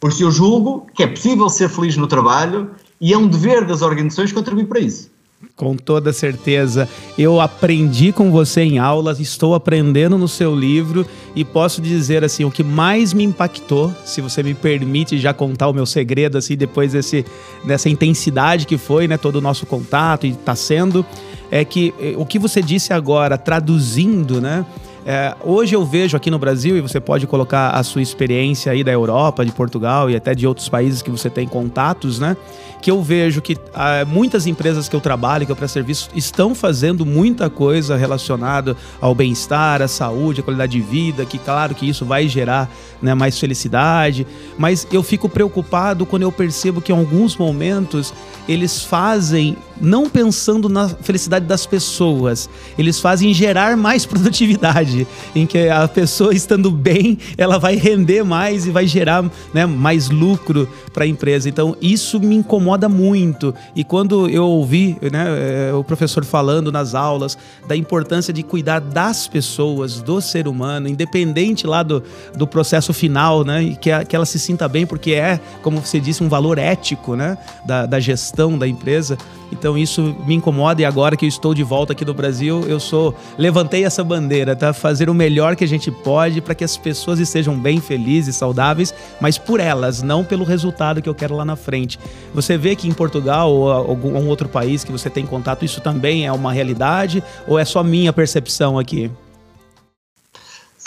Por 0.00 0.10
isso 0.10 0.22
eu 0.22 0.30
julgo 0.30 0.86
que 0.94 1.02
é 1.02 1.06
possível 1.06 1.48
ser 1.48 1.68
feliz 1.68 1.96
no 1.96 2.06
trabalho 2.06 2.70
e 3.00 3.12
é 3.12 3.18
um 3.18 3.26
dever 3.26 3.66
das 3.66 3.82
organizações 3.82 4.32
contribuir 4.32 4.66
para 4.66 4.80
isso. 4.80 5.10
Com 5.54 5.76
toda 5.76 6.12
certeza. 6.12 6.88
Eu 7.16 7.40
aprendi 7.40 8.12
com 8.12 8.30
você 8.30 8.62
em 8.62 8.78
aulas, 8.78 9.20
estou 9.20 9.54
aprendendo 9.54 10.18
no 10.18 10.26
seu 10.26 10.54
livro 10.54 11.06
e 11.34 11.44
posso 11.44 11.80
dizer 11.80 12.24
assim, 12.24 12.44
o 12.44 12.50
que 12.50 12.64
mais 12.64 13.12
me 13.12 13.22
impactou, 13.22 13.92
se 14.04 14.20
você 14.20 14.42
me 14.42 14.54
permite 14.54 15.18
já 15.18 15.32
contar 15.32 15.68
o 15.68 15.72
meu 15.72 15.86
segredo 15.86 16.38
assim 16.38 16.56
depois 16.56 16.92
desse 16.92 17.24
dessa 17.64 17.88
intensidade 17.88 18.66
que 18.66 18.78
foi, 18.78 19.06
né, 19.06 19.16
todo 19.16 19.36
o 19.36 19.40
nosso 19.40 19.66
contato 19.66 20.26
e 20.26 20.30
está 20.30 20.54
sendo, 20.56 21.04
é 21.50 21.64
que 21.64 21.94
eh, 22.00 22.14
o 22.16 22.26
que 22.26 22.38
você 22.38 22.60
disse 22.62 22.92
agora, 22.92 23.38
traduzindo, 23.38 24.40
né, 24.40 24.64
é, 25.10 25.34
hoje 25.42 25.74
eu 25.74 25.86
vejo 25.86 26.18
aqui 26.18 26.30
no 26.30 26.38
Brasil, 26.38 26.76
e 26.76 26.82
você 26.82 27.00
pode 27.00 27.26
colocar 27.26 27.70
a 27.70 27.82
sua 27.82 28.02
experiência 28.02 28.70
aí 28.70 28.84
da 28.84 28.92
Europa, 28.92 29.42
de 29.42 29.50
Portugal 29.50 30.10
e 30.10 30.14
até 30.14 30.34
de 30.34 30.46
outros 30.46 30.68
países 30.68 31.00
que 31.00 31.10
você 31.10 31.30
tem 31.30 31.48
contatos, 31.48 32.18
né? 32.18 32.36
Que 32.82 32.90
eu 32.90 33.02
vejo 33.02 33.40
que 33.40 33.56
ah, 33.72 34.04
muitas 34.06 34.46
empresas 34.46 34.86
que 34.86 34.94
eu 34.94 35.00
trabalho, 35.00 35.46
que 35.46 35.50
eu 35.50 35.56
presto 35.56 35.72
serviço, 35.72 36.10
estão 36.14 36.54
fazendo 36.54 37.06
muita 37.06 37.48
coisa 37.48 37.96
relacionada 37.96 38.76
ao 39.00 39.14
bem-estar, 39.14 39.80
à 39.80 39.88
saúde, 39.88 40.42
à 40.42 40.44
qualidade 40.44 40.72
de 40.72 40.80
vida, 40.82 41.24
que 41.24 41.38
claro 41.38 41.74
que 41.74 41.88
isso 41.88 42.04
vai 42.04 42.28
gerar 42.28 42.70
né, 43.00 43.14
mais 43.14 43.38
felicidade, 43.38 44.26
mas 44.58 44.86
eu 44.92 45.02
fico 45.02 45.26
preocupado 45.26 46.04
quando 46.04 46.24
eu 46.24 46.30
percebo 46.30 46.82
que 46.82 46.92
em 46.92 46.94
alguns 46.94 47.34
momentos 47.34 48.12
eles 48.46 48.84
fazem 48.84 49.56
não 49.80 50.08
pensando 50.08 50.68
na 50.68 50.88
felicidade 50.88 51.46
das 51.46 51.66
pessoas, 51.66 52.48
eles 52.78 53.00
fazem 53.00 53.32
gerar 53.32 53.76
mais 53.76 54.04
produtividade, 54.06 55.06
em 55.34 55.46
que 55.46 55.68
a 55.68 55.86
pessoa 55.86 56.34
estando 56.34 56.70
bem, 56.70 57.18
ela 57.36 57.58
vai 57.58 57.76
render 57.76 58.24
mais 58.24 58.66
e 58.66 58.70
vai 58.70 58.86
gerar 58.86 59.24
né, 59.52 59.66
mais 59.66 60.10
lucro 60.10 60.68
para 60.92 61.04
a 61.04 61.06
empresa. 61.06 61.48
Então 61.48 61.76
isso 61.80 62.20
me 62.20 62.36
incomoda 62.36 62.88
muito. 62.88 63.54
E 63.74 63.84
quando 63.84 64.28
eu 64.28 64.44
ouvi 64.44 64.96
né, 65.12 65.26
eh, 65.70 65.72
o 65.72 65.84
professor 65.84 66.24
falando 66.24 66.72
nas 66.72 66.94
aulas 66.94 67.36
da 67.66 67.76
importância 67.76 68.32
de 68.32 68.42
cuidar 68.42 68.80
das 68.80 69.28
pessoas, 69.28 70.00
do 70.00 70.20
ser 70.20 70.48
humano, 70.48 70.88
independente 70.88 71.66
lá 71.66 71.82
do, 71.82 72.02
do 72.36 72.46
processo 72.46 72.92
final, 72.92 73.44
né, 73.44 73.62
e 73.62 73.76
que, 73.76 73.90
a, 73.90 74.04
que 74.04 74.14
ela 74.14 74.26
se 74.26 74.38
sinta 74.38 74.68
bem, 74.68 74.86
porque 74.86 75.12
é, 75.12 75.40
como 75.62 75.80
você 75.80 76.00
disse, 76.00 76.22
um 76.22 76.28
valor 76.28 76.58
ético 76.58 77.14
né, 77.14 77.36
da, 77.64 77.86
da 77.86 78.00
gestão 78.00 78.58
da 78.58 78.66
empresa. 78.66 79.18
Então 79.52 79.67
isso 79.76 80.16
me 80.26 80.34
incomoda 80.34 80.80
e 80.80 80.84
agora 80.84 81.16
que 81.16 81.24
eu 81.24 81.28
estou 81.28 81.52
de 81.52 81.62
volta 81.62 81.92
aqui 81.92 82.04
no 82.04 82.14
Brasil, 82.14 82.64
eu 82.68 82.78
sou 82.78 83.14
levantei 83.36 83.84
essa 83.84 84.04
bandeira, 84.04 84.54
tá? 84.54 84.72
Fazer 84.72 85.10
o 85.10 85.14
melhor 85.14 85.56
que 85.56 85.64
a 85.64 85.68
gente 85.68 85.90
pode 85.90 86.40
para 86.40 86.54
que 86.54 86.64
as 86.64 86.76
pessoas 86.76 87.18
estejam 87.18 87.58
bem 87.58 87.80
felizes, 87.80 88.36
saudáveis, 88.36 88.94
mas 89.20 89.36
por 89.36 89.60
elas, 89.60 90.02
não 90.02 90.24
pelo 90.24 90.44
resultado 90.44 91.02
que 91.02 91.08
eu 91.08 91.14
quero 91.14 91.34
lá 91.34 91.44
na 91.44 91.56
frente. 91.56 91.98
Você 92.32 92.56
vê 92.56 92.76
que 92.76 92.88
em 92.88 92.92
Portugal 92.92 93.52
ou 93.52 93.70
algum 93.70 94.28
outro 94.28 94.48
país 94.48 94.84
que 94.84 94.92
você 94.92 95.10
tem 95.10 95.26
contato, 95.26 95.64
isso 95.64 95.80
também 95.80 96.26
é 96.26 96.32
uma 96.32 96.52
realidade 96.52 97.22
ou 97.46 97.58
é 97.58 97.64
só 97.64 97.82
minha 97.82 98.12
percepção 98.12 98.78
aqui? 98.78 99.10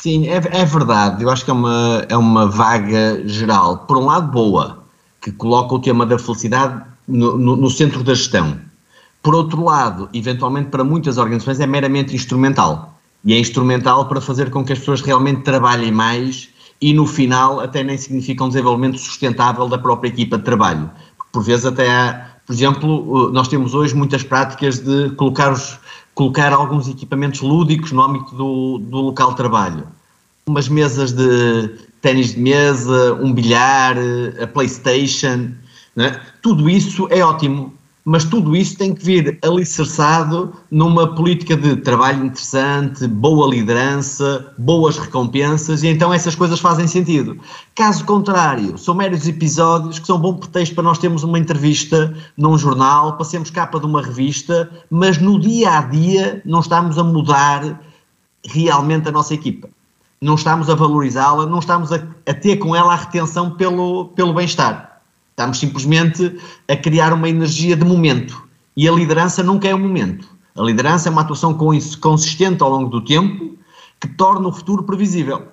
Sim, 0.02 0.28
é, 0.28 0.38
é 0.38 0.66
verdade. 0.66 1.24
Eu 1.24 1.30
acho 1.30 1.46
que 1.46 1.52
é 1.52 1.54
uma, 1.54 2.06
é 2.10 2.18
uma 2.18 2.48
vaga 2.48 3.22
geral. 3.28 3.80
Por 3.80 3.98
um 3.98 4.06
lado, 4.06 4.32
boa, 4.32 4.80
que 5.22 5.32
coloca 5.32 5.76
o 5.76 5.80
tema 5.80 6.08
da 6.08 6.18
felicidade 6.18 6.84
no, 7.08 7.38
no, 7.38 7.56
no 7.56 7.70
centro 7.70 8.04
da 8.04 8.16
gestão. 8.16 8.58
Por 9.22 9.36
outro 9.36 9.64
lado, 9.64 10.10
eventualmente 10.14 10.70
para 10.70 10.84
muitas 10.84 11.18
organizações 11.18 11.60
é 11.60 11.68
meramente 11.68 12.16
instrumental. 12.16 13.00
E 13.24 13.34
é 13.34 13.40
instrumental 13.40 14.08
para 14.08 14.20
fazer 14.20 14.50
com 14.50 14.66
que 14.66 14.74
as 14.74 14.80
pessoas 14.80 15.02
realmente 15.02 15.42
trabalhem 15.42 15.92
mais 15.92 16.50
e 16.82 16.94
no 16.94 17.06
final 17.06 17.60
até 17.60 17.84
nem 17.84 17.98
significa 17.98 18.44
um 18.44 18.48
desenvolvimento 18.48 18.98
sustentável 18.98 19.68
da 19.68 19.78
própria 19.78 20.10
equipa 20.10 20.38
de 20.38 20.44
trabalho. 20.44 20.90
Por 21.32 21.44
vezes 21.44 21.66
até 21.66 21.90
há, 21.90 22.32
por 22.46 22.54
exemplo, 22.54 23.32
nós 23.32 23.48
temos 23.48 23.76
hoje 23.76 23.96
muitas 23.96 24.24
práticas 24.24 24.80
de 24.80 25.12
colocar, 25.12 25.52
os, 25.52 25.80
colocar 26.16 26.52
alguns 26.52 26.88
equipamentos 26.88 27.42
lúdicos 27.42 27.92
no 27.92 28.02
âmbito 28.02 28.36
do, 28.36 28.80
do 28.80 28.98
local 28.98 29.30
de 29.30 29.38
trabalho. 29.38 29.88
Umas 30.48 30.68
mesas 30.68 31.12
de 31.12 31.70
ténis 32.02 32.34
de 32.34 32.40
mesa, 32.40 33.14
um 33.22 33.32
bilhar, 33.32 33.96
a 34.42 34.48
Playstation, 34.48 35.52
né? 35.96 36.20
Tudo 36.42 36.68
isso 36.68 37.08
é 37.12 37.24
ótimo, 37.24 37.74
mas 38.04 38.24
tudo 38.24 38.56
isso 38.56 38.78
tem 38.78 38.94
que 38.96 39.04
vir 39.06 39.38
alicerçado 39.44 40.54
numa 40.72 41.14
política 41.14 41.56
de 41.56 41.76
trabalho 41.78 42.26
interessante, 42.26 43.08
boa 43.08 43.48
liderança, 43.48 44.54
boas 44.58 44.98
recompensas, 44.98 45.84
e 45.84 45.88
então 45.88 46.14
essas 46.14 46.36
coisas 46.36 46.60
fazem 46.60 46.88
sentido. 46.88 47.38
Caso 47.76 48.04
contrário, 48.06 48.78
são 48.78 48.96
meros 48.96 49.28
episódios 49.28 50.00
que 50.00 50.08
são 50.08 50.20
bom 50.20 50.34
pretexto 50.34 50.74
para 50.74 50.84
nós 50.84 50.98
termos 50.98 51.24
uma 51.24 51.38
entrevista 51.38 52.16
num 52.36 52.58
jornal, 52.58 53.18
passemos 53.18 53.52
capa 53.52 53.80
de 53.80 53.86
uma 53.86 54.02
revista, 54.02 54.70
mas 54.90 55.20
no 55.20 55.40
dia 55.40 55.78
a 55.78 55.82
dia 55.82 56.42
não 56.44 56.62
estamos 56.62 56.98
a 56.98 57.04
mudar 57.04 57.80
realmente 58.46 59.08
a 59.08 59.12
nossa 59.12 59.34
equipa. 59.34 59.70
Não 60.20 60.36
estamos 60.36 60.70
a 60.70 60.76
valorizá-la, 60.76 61.46
não 61.46 61.60
estamos 61.60 61.92
a, 61.92 61.96
a 62.28 62.34
ter 62.34 62.58
com 62.58 62.76
ela 62.76 62.94
a 62.94 62.96
retenção 62.96 63.52
pelo, 63.52 64.10
pelo 64.10 64.34
bem-estar. 64.34 64.91
Estamos 65.42 65.58
simplesmente 65.58 66.38
a 66.68 66.76
criar 66.76 67.12
uma 67.14 67.28
energia 67.28 67.76
de 67.76 67.84
momento. 67.84 68.44
E 68.78 68.88
a 68.88 68.92
liderança 68.92 69.42
nunca 69.42 69.68
é 69.68 69.74
um 69.74 69.80
momento. 69.80 70.28
A 70.56 70.62
liderança 70.62 71.10
é 71.10 71.12
uma 71.12 71.22
atuação 71.22 71.58
consistente 72.00 72.62
ao 72.62 72.70
longo 72.70 72.90
do 72.90 73.02
tempo 73.02 73.58
que 74.00 74.08
torna 74.08 74.48
o 74.48 74.52
futuro 74.52 74.84
previsível. 74.84 75.48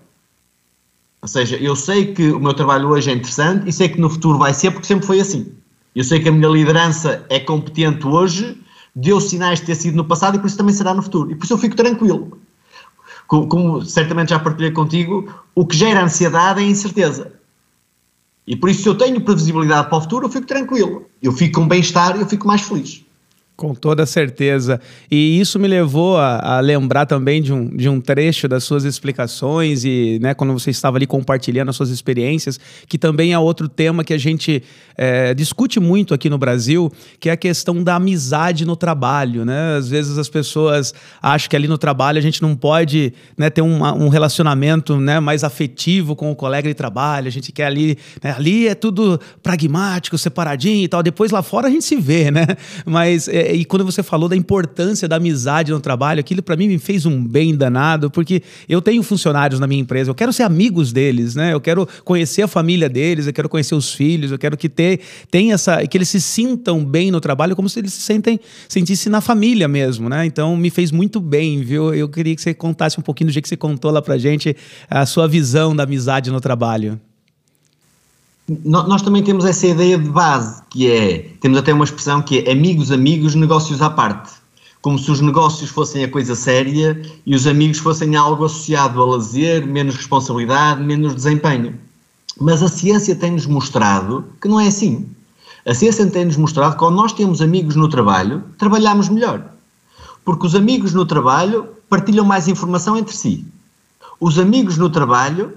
Ou 1.22 1.28
seja, 1.28 1.56
eu 1.56 1.74
sei 1.74 2.12
que 2.12 2.30
o 2.30 2.38
meu 2.38 2.52
trabalho 2.52 2.88
hoje 2.88 3.10
é 3.10 3.14
interessante 3.14 3.66
e 3.66 3.72
sei 3.72 3.88
que 3.88 3.98
no 3.98 4.10
futuro 4.10 4.36
vai 4.36 4.52
ser 4.52 4.72
porque 4.72 4.86
sempre 4.86 5.06
foi 5.06 5.20
assim. 5.20 5.54
Eu 5.96 6.04
sei 6.04 6.20
que 6.20 6.28
a 6.28 6.32
minha 6.32 6.48
liderança 6.48 7.24
é 7.30 7.40
competente 7.40 8.06
hoje, 8.06 8.60
deu 8.94 9.18
sinais 9.22 9.58
de 9.60 9.66
ter 9.66 9.74
sido 9.74 9.96
no 9.96 10.04
passado 10.04 10.36
e 10.36 10.38
por 10.38 10.48
isso 10.48 10.58
também 10.58 10.74
será 10.74 10.92
no 10.92 11.02
futuro. 11.02 11.30
E 11.30 11.34
por 11.34 11.44
isso 11.44 11.54
eu 11.54 11.58
fico 11.58 11.74
tranquilo. 11.74 12.38
Como, 13.26 13.48
como 13.48 13.82
certamente 13.86 14.30
já 14.30 14.38
partilhei 14.38 14.70
contigo, 14.70 15.32
o 15.54 15.64
que 15.64 15.76
gera 15.76 16.04
ansiedade 16.04 16.60
é 16.60 16.66
incerteza. 16.66 17.37
E 18.48 18.56
por 18.56 18.70
isso, 18.70 18.82
se 18.82 18.88
eu 18.88 18.94
tenho 18.94 19.20
previsibilidade 19.20 19.90
para 19.90 19.98
o 19.98 20.00
futuro, 20.00 20.24
eu 20.24 20.30
fico 20.30 20.46
tranquilo. 20.46 21.04
Eu 21.22 21.32
fico 21.32 21.60
com 21.60 21.68
bem-estar 21.68 22.16
e 22.16 22.20
eu 22.20 22.26
fico 22.26 22.46
mais 22.46 22.62
feliz. 22.62 23.04
Com 23.58 23.74
toda 23.74 24.06
certeza. 24.06 24.80
E 25.10 25.40
isso 25.40 25.58
me 25.58 25.66
levou 25.66 26.16
a, 26.16 26.58
a, 26.58 26.60
lembrar 26.60 27.06
também 27.06 27.42
de 27.42 27.52
um, 27.52 27.66
de 27.66 27.88
um 27.88 28.00
trecho 28.00 28.46
das 28.46 28.62
suas 28.62 28.84
explicações 28.84 29.84
e 29.84 30.20
né, 30.22 30.32
quando 30.32 30.52
você 30.52 30.70
estava 30.70 30.96
ali 30.96 31.08
compartilhando 31.08 31.68
as 31.68 31.74
suas 31.74 31.90
experiências, 31.90 32.60
que 32.86 32.96
também 32.96 33.32
é 33.32 33.38
outro 33.38 33.68
tema 33.68 34.04
que 34.04 34.14
a 34.14 34.16
gente 34.16 34.62
é, 34.96 35.34
discute 35.34 35.80
muito 35.80 36.14
aqui 36.14 36.30
no 36.30 36.38
Brasil, 36.38 36.88
que 37.18 37.28
é 37.28 37.32
a 37.32 37.36
questão 37.36 37.82
da 37.82 37.96
amizade 37.96 38.64
no 38.64 38.76
trabalho. 38.76 39.44
Né? 39.44 39.74
Às 39.76 39.88
vezes 39.88 40.18
as 40.18 40.28
pessoas 40.28 40.94
acham 41.20 41.50
que 41.50 41.56
ali 41.56 41.66
no 41.66 41.78
trabalho 41.78 42.18
a 42.18 42.22
gente 42.22 42.40
não 42.40 42.54
pode 42.54 43.12
né, 43.36 43.50
ter 43.50 43.62
um, 43.62 43.82
um 43.82 44.08
relacionamento 44.08 44.96
né, 44.98 45.18
mais 45.18 45.42
afetivo 45.42 46.14
com 46.14 46.30
o 46.30 46.36
colega 46.36 46.68
de 46.68 46.74
trabalho, 46.74 47.26
a 47.26 47.32
gente 47.32 47.50
quer 47.50 47.66
ali, 47.66 47.98
né, 48.22 48.36
ali 48.38 48.68
é 48.68 48.76
tudo 48.76 49.20
pragmático, 49.42 50.16
separadinho 50.16 50.84
e 50.84 50.88
tal. 50.88 51.02
Depois 51.02 51.32
lá 51.32 51.42
fora 51.42 51.66
a 51.66 51.70
gente 51.70 51.84
se 51.84 51.96
vê, 51.96 52.30
né? 52.30 52.46
Mas. 52.86 53.26
É, 53.26 53.47
e 53.54 53.64
quando 53.64 53.84
você 53.84 54.02
falou 54.02 54.28
da 54.28 54.36
importância 54.36 55.08
da 55.08 55.16
amizade 55.16 55.72
no 55.72 55.80
trabalho, 55.80 56.20
aquilo 56.20 56.42
para 56.42 56.56
mim 56.56 56.68
me 56.68 56.78
fez 56.78 57.06
um 57.06 57.24
bem 57.24 57.56
danado, 57.56 58.10
porque 58.10 58.42
eu 58.68 58.80
tenho 58.80 59.02
funcionários 59.02 59.60
na 59.60 59.66
minha 59.66 59.80
empresa, 59.80 60.10
eu 60.10 60.14
quero 60.14 60.32
ser 60.32 60.42
amigos 60.42 60.92
deles, 60.92 61.34
né? 61.34 61.52
Eu 61.52 61.60
quero 61.60 61.88
conhecer 62.04 62.42
a 62.42 62.48
família 62.48 62.88
deles, 62.88 63.26
eu 63.26 63.32
quero 63.32 63.48
conhecer 63.48 63.74
os 63.74 63.92
filhos, 63.92 64.30
eu 64.30 64.38
quero 64.38 64.56
que 64.56 64.68
ter, 64.68 65.00
tenha 65.30 65.54
essa, 65.54 65.86
que 65.86 65.96
eles 65.96 66.08
se 66.08 66.20
sintam 66.20 66.84
bem 66.84 67.10
no 67.10 67.20
trabalho, 67.20 67.56
como 67.56 67.68
se 67.68 67.78
eles 67.78 67.92
se 67.92 68.00
sentem, 68.00 68.38
sentissem 68.68 69.10
na 69.10 69.20
família 69.20 69.68
mesmo, 69.68 70.08
né? 70.08 70.26
Então 70.26 70.56
me 70.56 70.70
fez 70.70 70.90
muito 70.90 71.20
bem, 71.20 71.62
viu? 71.62 71.94
Eu 71.94 72.08
queria 72.08 72.34
que 72.34 72.42
você 72.42 72.54
contasse 72.54 72.98
um 72.98 73.02
pouquinho 73.02 73.30
do 73.30 73.32
jeito 73.32 73.44
que 73.44 73.48
você 73.48 73.56
contou 73.56 73.90
lá 73.90 74.02
pra 74.02 74.18
gente 74.18 74.56
a 74.88 75.06
sua 75.06 75.26
visão 75.26 75.74
da 75.74 75.84
amizade 75.84 76.30
no 76.30 76.40
trabalho 76.40 77.00
nós 78.64 79.02
também 79.02 79.22
temos 79.22 79.44
essa 79.44 79.66
ideia 79.66 79.98
de 79.98 80.08
base, 80.08 80.62
que 80.70 80.90
é, 80.90 81.18
temos 81.40 81.58
até 81.58 81.72
uma 81.72 81.84
expressão 81.84 82.22
que 82.22 82.38
é 82.38 82.52
amigos, 82.52 82.90
amigos, 82.90 83.34
negócios 83.34 83.82
à 83.82 83.90
parte. 83.90 84.32
como 84.80 84.98
se 84.98 85.10
os 85.10 85.20
negócios 85.20 85.70
fossem 85.70 86.04
a 86.04 86.08
coisa 86.08 86.34
séria 86.34 87.02
e 87.26 87.34
os 87.34 87.46
amigos 87.46 87.78
fossem 87.78 88.14
algo 88.16 88.44
associado 88.44 89.02
a 89.02 89.04
lazer, 89.04 89.66
menos 89.66 89.96
responsabilidade, 89.96 90.82
menos 90.82 91.14
desempenho. 91.14 91.74
Mas 92.40 92.62
a 92.62 92.68
ciência 92.68 93.16
tem-nos 93.16 93.44
mostrado 93.46 94.24
que 94.40 94.48
não 94.48 94.60
é 94.60 94.68
assim. 94.68 95.06
A 95.66 95.74
ciência 95.74 96.06
tem-nos 96.06 96.36
mostrado 96.36 96.72
que 96.72 96.78
quando 96.78 96.94
nós 96.94 97.12
temos 97.12 97.42
amigos 97.42 97.74
no 97.74 97.88
trabalho, 97.88 98.44
trabalhamos 98.56 99.08
melhor. 99.08 99.44
Porque 100.24 100.46
os 100.46 100.54
amigos 100.54 100.94
no 100.94 101.04
trabalho 101.04 101.68
partilham 101.90 102.24
mais 102.24 102.46
informação 102.46 102.96
entre 102.96 103.14
si. 103.14 103.44
Os 104.20 104.38
amigos 104.38 104.78
no 104.78 104.88
trabalho 104.88 105.52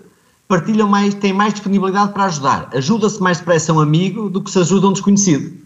partilham 0.52 0.86
mais, 0.86 1.14
têm 1.14 1.32
mais 1.32 1.54
disponibilidade 1.54 2.12
para 2.12 2.26
ajudar. 2.26 2.70
Ajuda-se 2.74 3.24
mais 3.24 3.38
depressa 3.38 3.72
um 3.72 3.80
amigo 3.80 4.30
do 4.30 4.42
que 4.42 4.52
se 4.52 4.60
ajuda 4.60 4.90
um 4.90 4.92
desconhecido. 4.92 5.58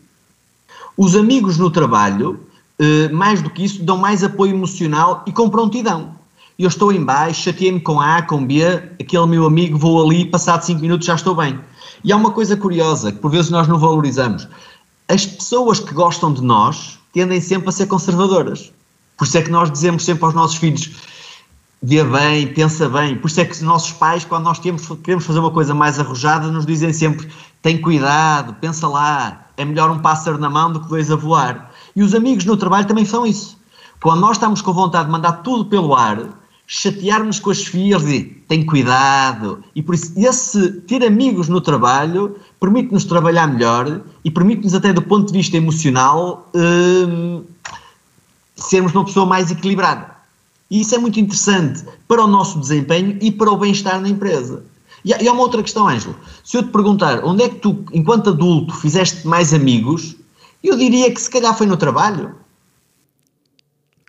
Os 0.95 1.15
amigos 1.15 1.57
no 1.57 1.71
trabalho, 1.71 2.39
eh, 2.77 3.09
mais 3.09 3.41
do 3.41 3.49
que 3.49 3.65
isso, 3.65 3.81
dão 3.81 3.97
mais 3.97 4.23
apoio 4.23 4.53
emocional 4.53 5.23
e 5.25 5.31
com 5.31 5.49
prontidão. 5.49 6.13
Eu 6.59 6.67
estou 6.67 6.93
em 6.93 7.03
baixo, 7.03 7.41
chateei-me 7.41 7.79
com 7.79 7.99
A, 7.99 8.21
com 8.21 8.45
B, 8.45 8.63
aquele 9.01 9.25
meu 9.25 9.47
amigo, 9.47 9.75
vou 9.75 10.05
ali, 10.05 10.23
passado 10.23 10.61
5 10.61 10.79
minutos 10.79 11.07
já 11.07 11.15
estou 11.15 11.33
bem. 11.33 11.59
E 12.03 12.11
há 12.11 12.15
uma 12.15 12.29
coisa 12.29 12.55
curiosa, 12.55 13.11
que 13.11 13.17
por 13.17 13.31
vezes 13.31 13.49
nós 13.49 13.67
não 13.67 13.79
valorizamos. 13.79 14.47
As 15.07 15.25
pessoas 15.25 15.79
que 15.79 15.95
gostam 15.95 16.31
de 16.31 16.43
nós 16.43 16.99
tendem 17.11 17.41
sempre 17.41 17.69
a 17.69 17.71
ser 17.71 17.87
conservadoras. 17.87 18.71
Por 19.17 19.25
isso 19.25 19.35
é 19.35 19.41
que 19.41 19.49
nós 19.49 19.71
dizemos 19.71 20.05
sempre 20.05 20.25
aos 20.25 20.35
nossos 20.35 20.57
filhos, 20.57 20.91
vê 21.81 22.03
bem, 22.03 22.47
pensa 22.53 22.89
bem. 22.89 23.17
Por 23.17 23.27
isso 23.27 23.41
é 23.41 23.45
que 23.45 23.51
os 23.51 23.61
nossos 23.61 23.91
pais, 23.91 24.25
quando 24.25 24.43
nós 24.43 24.59
temos, 24.59 24.87
queremos 25.03 25.25
fazer 25.25 25.39
uma 25.39 25.51
coisa 25.51 25.73
mais 25.73 25.99
arrojada, 25.99 26.47
nos 26.51 26.65
dizem 26.65 26.91
sempre: 26.93 27.27
tem 27.61 27.79
cuidado, 27.79 28.55
pensa 28.55 28.87
lá, 28.87 29.47
é 29.57 29.65
melhor 29.65 29.89
um 29.91 29.99
pássaro 29.99 30.37
na 30.37 30.49
mão 30.49 30.71
do 30.71 30.79
que 30.79 30.89
dois 30.89 31.11
a 31.11 31.15
voar. 31.15 31.71
E 31.95 32.03
os 32.03 32.13
amigos 32.13 32.45
no 32.45 32.57
trabalho 32.57 32.87
também 32.87 33.05
são 33.05 33.25
isso. 33.25 33.57
Quando 34.01 34.19
nós 34.19 34.37
estamos 34.37 34.61
com 34.61 34.73
vontade 34.73 35.05
de 35.05 35.11
mandar 35.11 35.31
tudo 35.43 35.65
pelo 35.65 35.95
ar, 35.95 36.19
chatearmos 36.67 37.39
com 37.39 37.51
as 37.51 37.63
filhas 37.63 38.03
e 38.09 38.23
tem 38.47 38.65
cuidado. 38.65 39.63
E 39.75 39.81
por 39.81 39.95
isso, 39.95 40.13
esse 40.15 40.71
ter 40.81 41.03
amigos 41.03 41.47
no 41.47 41.61
trabalho 41.61 42.35
permite-nos 42.59 43.05
trabalhar 43.05 43.47
melhor 43.47 44.01
e 44.23 44.31
permite-nos, 44.31 44.73
até 44.73 44.91
do 44.91 45.01
ponto 45.01 45.27
de 45.27 45.37
vista 45.37 45.57
emocional, 45.57 46.49
hum, 46.55 47.43
sermos 48.55 48.93
uma 48.93 49.05
pessoa 49.05 49.25
mais 49.25 49.51
equilibrada. 49.51 50.14
E 50.69 50.81
isso 50.81 50.95
é 50.95 50.97
muito 50.97 51.19
interessante 51.19 51.83
para 52.07 52.23
o 52.23 52.27
nosso 52.27 52.59
desempenho 52.59 53.17
e 53.21 53.31
para 53.31 53.51
o 53.51 53.57
bem-estar 53.57 54.01
na 54.01 54.09
empresa. 54.09 54.63
E 55.03 55.13
há, 55.13 55.31
uma 55.31 55.43
outra 55.43 55.61
questão, 55.61 55.87
Ângelo. 55.87 56.15
Se 56.43 56.57
eu 56.57 56.63
te 56.63 56.69
perguntar 56.69 57.23
onde 57.23 57.43
é 57.43 57.49
que 57.49 57.55
tu, 57.55 57.85
enquanto 57.93 58.31
adulto, 58.31 58.73
fizeste 58.73 59.27
mais 59.27 59.53
amigos, 59.53 60.15
eu 60.63 60.75
diria 60.75 61.11
que 61.11 61.21
se 61.21 61.29
calhar 61.29 61.55
foi 61.55 61.67
no 61.67 61.77
trabalho. 61.77 62.35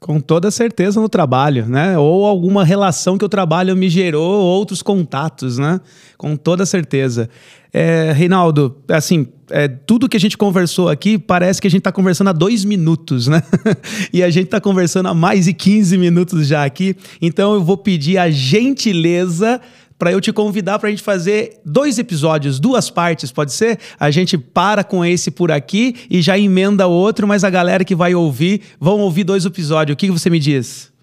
Com 0.06 0.20
toda 0.20 0.52
certeza 0.52 1.00
no 1.00 1.08
trabalho, 1.08 1.66
né? 1.66 1.98
Ou 1.98 2.26
alguma 2.26 2.64
relação 2.64 3.18
que 3.18 3.24
o 3.24 3.28
trabalho 3.28 3.76
me 3.76 3.88
gerou, 3.88 4.40
outros 4.40 4.80
contatos, 4.80 5.58
né? 5.58 5.80
Com 6.16 6.36
toda 6.36 6.64
certeza. 6.64 7.28
É, 7.72 8.12
Reinaldo, 8.12 8.76
assim, 8.88 9.26
é, 9.50 9.66
tudo 9.66 10.08
que 10.08 10.16
a 10.16 10.20
gente 10.20 10.38
conversou 10.38 10.88
aqui 10.88 11.18
parece 11.18 11.60
que 11.60 11.66
a 11.66 11.70
gente 11.70 11.80
está 11.80 11.90
conversando 11.90 12.28
há 12.30 12.32
dois 12.32 12.64
minutos, 12.64 13.26
né? 13.26 13.42
e 14.14 14.22
a 14.22 14.30
gente 14.30 14.44
está 14.44 14.60
conversando 14.60 15.08
há 15.08 15.14
mais 15.14 15.46
de 15.46 15.52
15 15.52 15.98
minutos 15.98 16.46
já 16.46 16.64
aqui. 16.64 16.94
Então 17.20 17.54
eu 17.54 17.64
vou 17.64 17.76
pedir 17.76 18.16
a 18.16 18.30
gentileza 18.30 19.60
para 19.98 20.12
eu 20.12 20.20
te 20.20 20.32
convidar 20.32 20.78
para 20.78 20.88
a 20.88 20.90
gente 20.90 21.02
fazer 21.02 21.60
dois 21.64 21.98
episódios, 21.98 22.60
duas 22.60 22.90
partes, 22.90 23.30
pode 23.32 23.52
ser? 23.52 23.78
A 23.98 24.10
gente 24.10 24.36
para 24.36 24.84
com 24.84 25.04
esse 25.04 25.30
por 25.30 25.50
aqui 25.50 25.94
e 26.10 26.20
já 26.20 26.38
emenda 26.38 26.86
outro, 26.86 27.26
mas 27.26 27.44
a 27.44 27.50
galera 27.50 27.84
que 27.84 27.94
vai 27.94 28.14
ouvir 28.14 28.62
vão 28.78 29.00
ouvir 29.00 29.24
dois 29.24 29.44
episódios. 29.44 29.94
O 29.94 29.96
que 29.96 30.10
você 30.10 30.28
me 30.28 30.38
diz? 30.38 30.95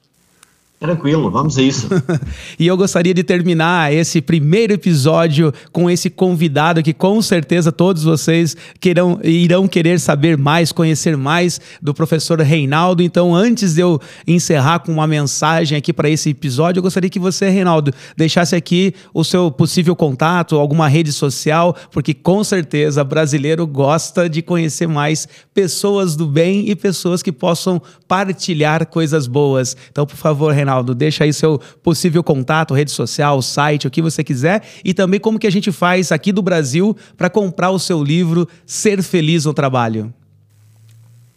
Tranquilo, 0.83 1.31
vamos 1.31 1.57
a 1.57 1.61
isso. 1.61 1.87
e 2.59 2.67
eu 2.67 2.75
gostaria 2.75 3.13
de 3.13 3.23
terminar 3.23 3.93
esse 3.93 4.19
primeiro 4.19 4.73
episódio 4.73 5.53
com 5.71 5.89
esse 5.89 6.09
convidado 6.09 6.83
que 6.83 6.91
com 6.91 7.21
certeza 7.21 7.71
todos 7.71 8.03
vocês 8.03 8.53
queiram, 8.81 9.17
irão 9.23 9.65
querer 9.65 9.97
saber 9.97 10.37
mais, 10.37 10.73
conhecer 10.73 11.15
mais 11.15 11.61
do 11.81 11.93
professor 11.93 12.37
Reinaldo. 12.41 13.01
Então, 13.01 13.33
antes 13.33 13.75
de 13.75 13.79
eu 13.79 13.97
encerrar 14.27 14.79
com 14.79 14.91
uma 14.91 15.07
mensagem 15.07 15.77
aqui 15.77 15.93
para 15.93 16.09
esse 16.09 16.31
episódio, 16.31 16.79
eu 16.79 16.83
gostaria 16.83 17.09
que 17.09 17.17
você, 17.17 17.49
Reinaldo, 17.49 17.93
deixasse 18.17 18.53
aqui 18.53 18.93
o 19.13 19.23
seu 19.23 19.49
possível 19.49 19.95
contato, 19.95 20.57
alguma 20.57 20.89
rede 20.89 21.13
social, 21.13 21.73
porque 21.93 22.13
com 22.13 22.43
certeza 22.43 23.05
brasileiro 23.05 23.65
gosta 23.65 24.29
de 24.29 24.41
conhecer 24.41 24.87
mais 24.87 25.29
pessoas 25.53 26.17
do 26.17 26.27
bem 26.27 26.69
e 26.69 26.75
pessoas 26.75 27.23
que 27.23 27.31
possam 27.31 27.81
partilhar 28.05 28.85
coisas 28.87 29.27
boas. 29.27 29.77
Então, 29.89 30.05
por 30.05 30.17
favor, 30.17 30.53
Reinaldo, 30.53 30.72
Reinaldo? 30.73 30.95
Deixa 30.95 31.23
aí 31.23 31.31
seu 31.31 31.61
possível 31.83 32.23
contato, 32.23 32.73
rede 32.73 32.89
social, 32.91 33.39
site, 33.41 33.87
o 33.87 33.91
que 33.91 34.01
você 34.01 34.23
quiser. 34.23 34.63
E 34.83 34.91
também 34.93 35.19
como 35.19 35.37
que 35.37 35.47
a 35.47 35.51
gente 35.51 35.71
faz 35.71 36.11
aqui 36.11 36.31
do 36.31 36.41
Brasil 36.41 36.97
para 37.15 37.29
comprar 37.29 37.69
o 37.69 37.77
seu 37.79 38.03
livro 38.03 38.47
Ser 38.65 39.03
Feliz 39.03 39.45
no 39.45 39.53
Trabalho. 39.53 40.11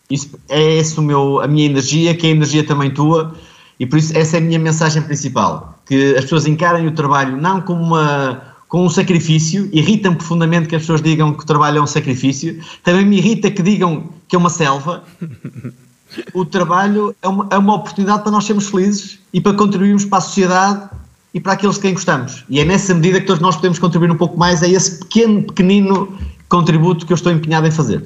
Isso 0.09 0.39
é 0.47 0.77
esse 0.77 0.97
o 0.97 1.01
meu, 1.01 1.41
a 1.41 1.47
minha 1.47 1.65
energia, 1.65 2.15
que 2.15 2.25
é 2.25 2.29
a 2.29 2.31
energia 2.31 2.65
também 2.65 2.89
tua, 2.89 3.35
e 3.77 3.85
por 3.85 3.99
isso 3.99 4.17
essa 4.17 4.37
é 4.37 4.39
a 4.39 4.41
minha 4.41 4.57
mensagem 4.57 5.01
principal, 5.01 5.77
que 5.85 6.15
as 6.15 6.23
pessoas 6.23 6.47
encarem 6.47 6.87
o 6.87 6.91
trabalho 6.93 7.35
não 7.35 7.59
como 7.59 7.83
uma 7.83 8.55
com 8.69 8.85
um 8.85 8.89
sacrifício, 8.89 9.69
irrita-me 9.73 10.15
profundamente 10.15 10.69
que 10.69 10.75
as 10.77 10.83
pessoas 10.83 11.01
digam 11.01 11.33
que 11.33 11.43
o 11.43 11.45
trabalho 11.45 11.79
é 11.79 11.81
um 11.81 11.87
sacrifício, 11.87 12.57
também 12.81 13.05
me 13.05 13.17
irrita 13.17 13.51
que 13.51 13.61
digam 13.61 14.07
que 14.29 14.37
é 14.37 14.39
uma 14.39 14.49
selva. 14.49 15.03
O 16.33 16.45
trabalho 16.45 17.13
é 17.21 17.27
uma, 17.27 17.47
é 17.49 17.57
uma 17.57 17.75
oportunidade 17.75 18.21
para 18.21 18.31
nós 18.31 18.45
sermos 18.45 18.69
felizes 18.69 19.19
e 19.33 19.41
para 19.41 19.53
contribuirmos 19.53 20.05
para 20.05 20.19
a 20.19 20.21
sociedade 20.21 20.89
e 21.35 21.39
para 21.41 21.51
aqueles 21.51 21.75
de 21.75 21.81
quem 21.81 21.93
gostamos. 21.93 22.45
E 22.49 22.61
é 22.61 22.65
nessa 22.65 22.95
medida 22.95 23.19
que 23.19 23.27
todos 23.27 23.41
nós 23.41 23.57
podemos 23.57 23.77
contribuir 23.77 24.09
um 24.09 24.15
pouco 24.15 24.39
mais 24.39 24.63
a 24.63 24.67
esse 24.67 24.99
pequeno, 24.99 25.43
pequenino 25.43 26.17
contributo 26.47 27.05
que 27.05 27.11
eu 27.11 27.15
estou 27.15 27.31
empenhado 27.31 27.67
em 27.67 27.71
fazer. 27.71 28.01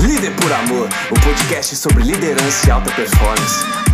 Líder 0.00 0.34
por 0.36 0.50
Amor, 0.50 0.88
o 1.10 1.14
um 1.14 1.20
podcast 1.20 1.76
sobre 1.76 2.02
liderança 2.02 2.66
e 2.66 2.70
alta 2.70 2.90
performance. 2.92 3.85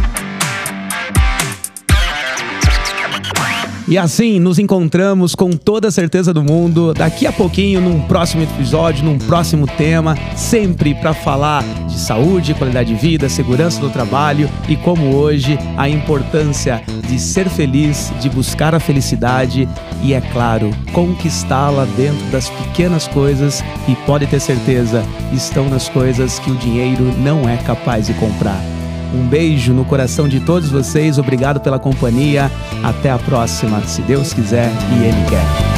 E 3.88 3.98
assim 3.98 4.38
nos 4.38 4.58
encontramos 4.58 5.34
com 5.34 5.50
toda 5.50 5.88
a 5.88 5.90
certeza 5.90 6.32
do 6.32 6.42
mundo 6.42 6.94
daqui 6.94 7.26
a 7.26 7.32
pouquinho 7.32 7.80
num 7.80 8.00
próximo 8.02 8.42
episódio, 8.42 9.04
num 9.04 9.18
próximo 9.18 9.66
tema, 9.66 10.16
sempre 10.36 10.94
para 10.94 11.12
falar 11.12 11.64
de 11.86 11.98
saúde, 11.98 12.54
qualidade 12.54 12.94
de 12.94 13.00
vida, 13.00 13.28
segurança 13.28 13.80
do 13.80 13.90
trabalho 13.90 14.48
e 14.68 14.76
como 14.76 15.16
hoje 15.16 15.58
a 15.76 15.88
importância 15.88 16.82
de 17.08 17.18
ser 17.18 17.48
feliz, 17.48 18.12
de 18.20 18.30
buscar 18.30 18.74
a 18.74 18.80
felicidade 18.80 19.68
e 20.02 20.14
é 20.14 20.20
claro, 20.20 20.70
conquistá-la 20.92 21.84
dentro 21.96 22.24
das 22.30 22.48
pequenas 22.48 23.08
coisas 23.08 23.62
e 23.88 23.94
pode 24.06 24.26
ter 24.26 24.40
certeza, 24.40 25.04
estão 25.32 25.68
nas 25.68 25.88
coisas 25.88 26.38
que 26.38 26.50
o 26.50 26.56
dinheiro 26.56 27.04
não 27.18 27.48
é 27.48 27.56
capaz 27.56 28.06
de 28.06 28.14
comprar. 28.14 28.81
Um 29.14 29.26
beijo 29.26 29.72
no 29.72 29.84
coração 29.84 30.28
de 30.28 30.40
todos 30.40 30.70
vocês. 30.70 31.18
Obrigado 31.18 31.60
pela 31.60 31.78
companhia. 31.78 32.50
Até 32.82 33.10
a 33.10 33.18
próxima, 33.18 33.80
se 33.82 34.02
Deus 34.02 34.32
quiser 34.32 34.70
e 34.98 35.04
Ele 35.04 35.24
quer. 35.28 35.71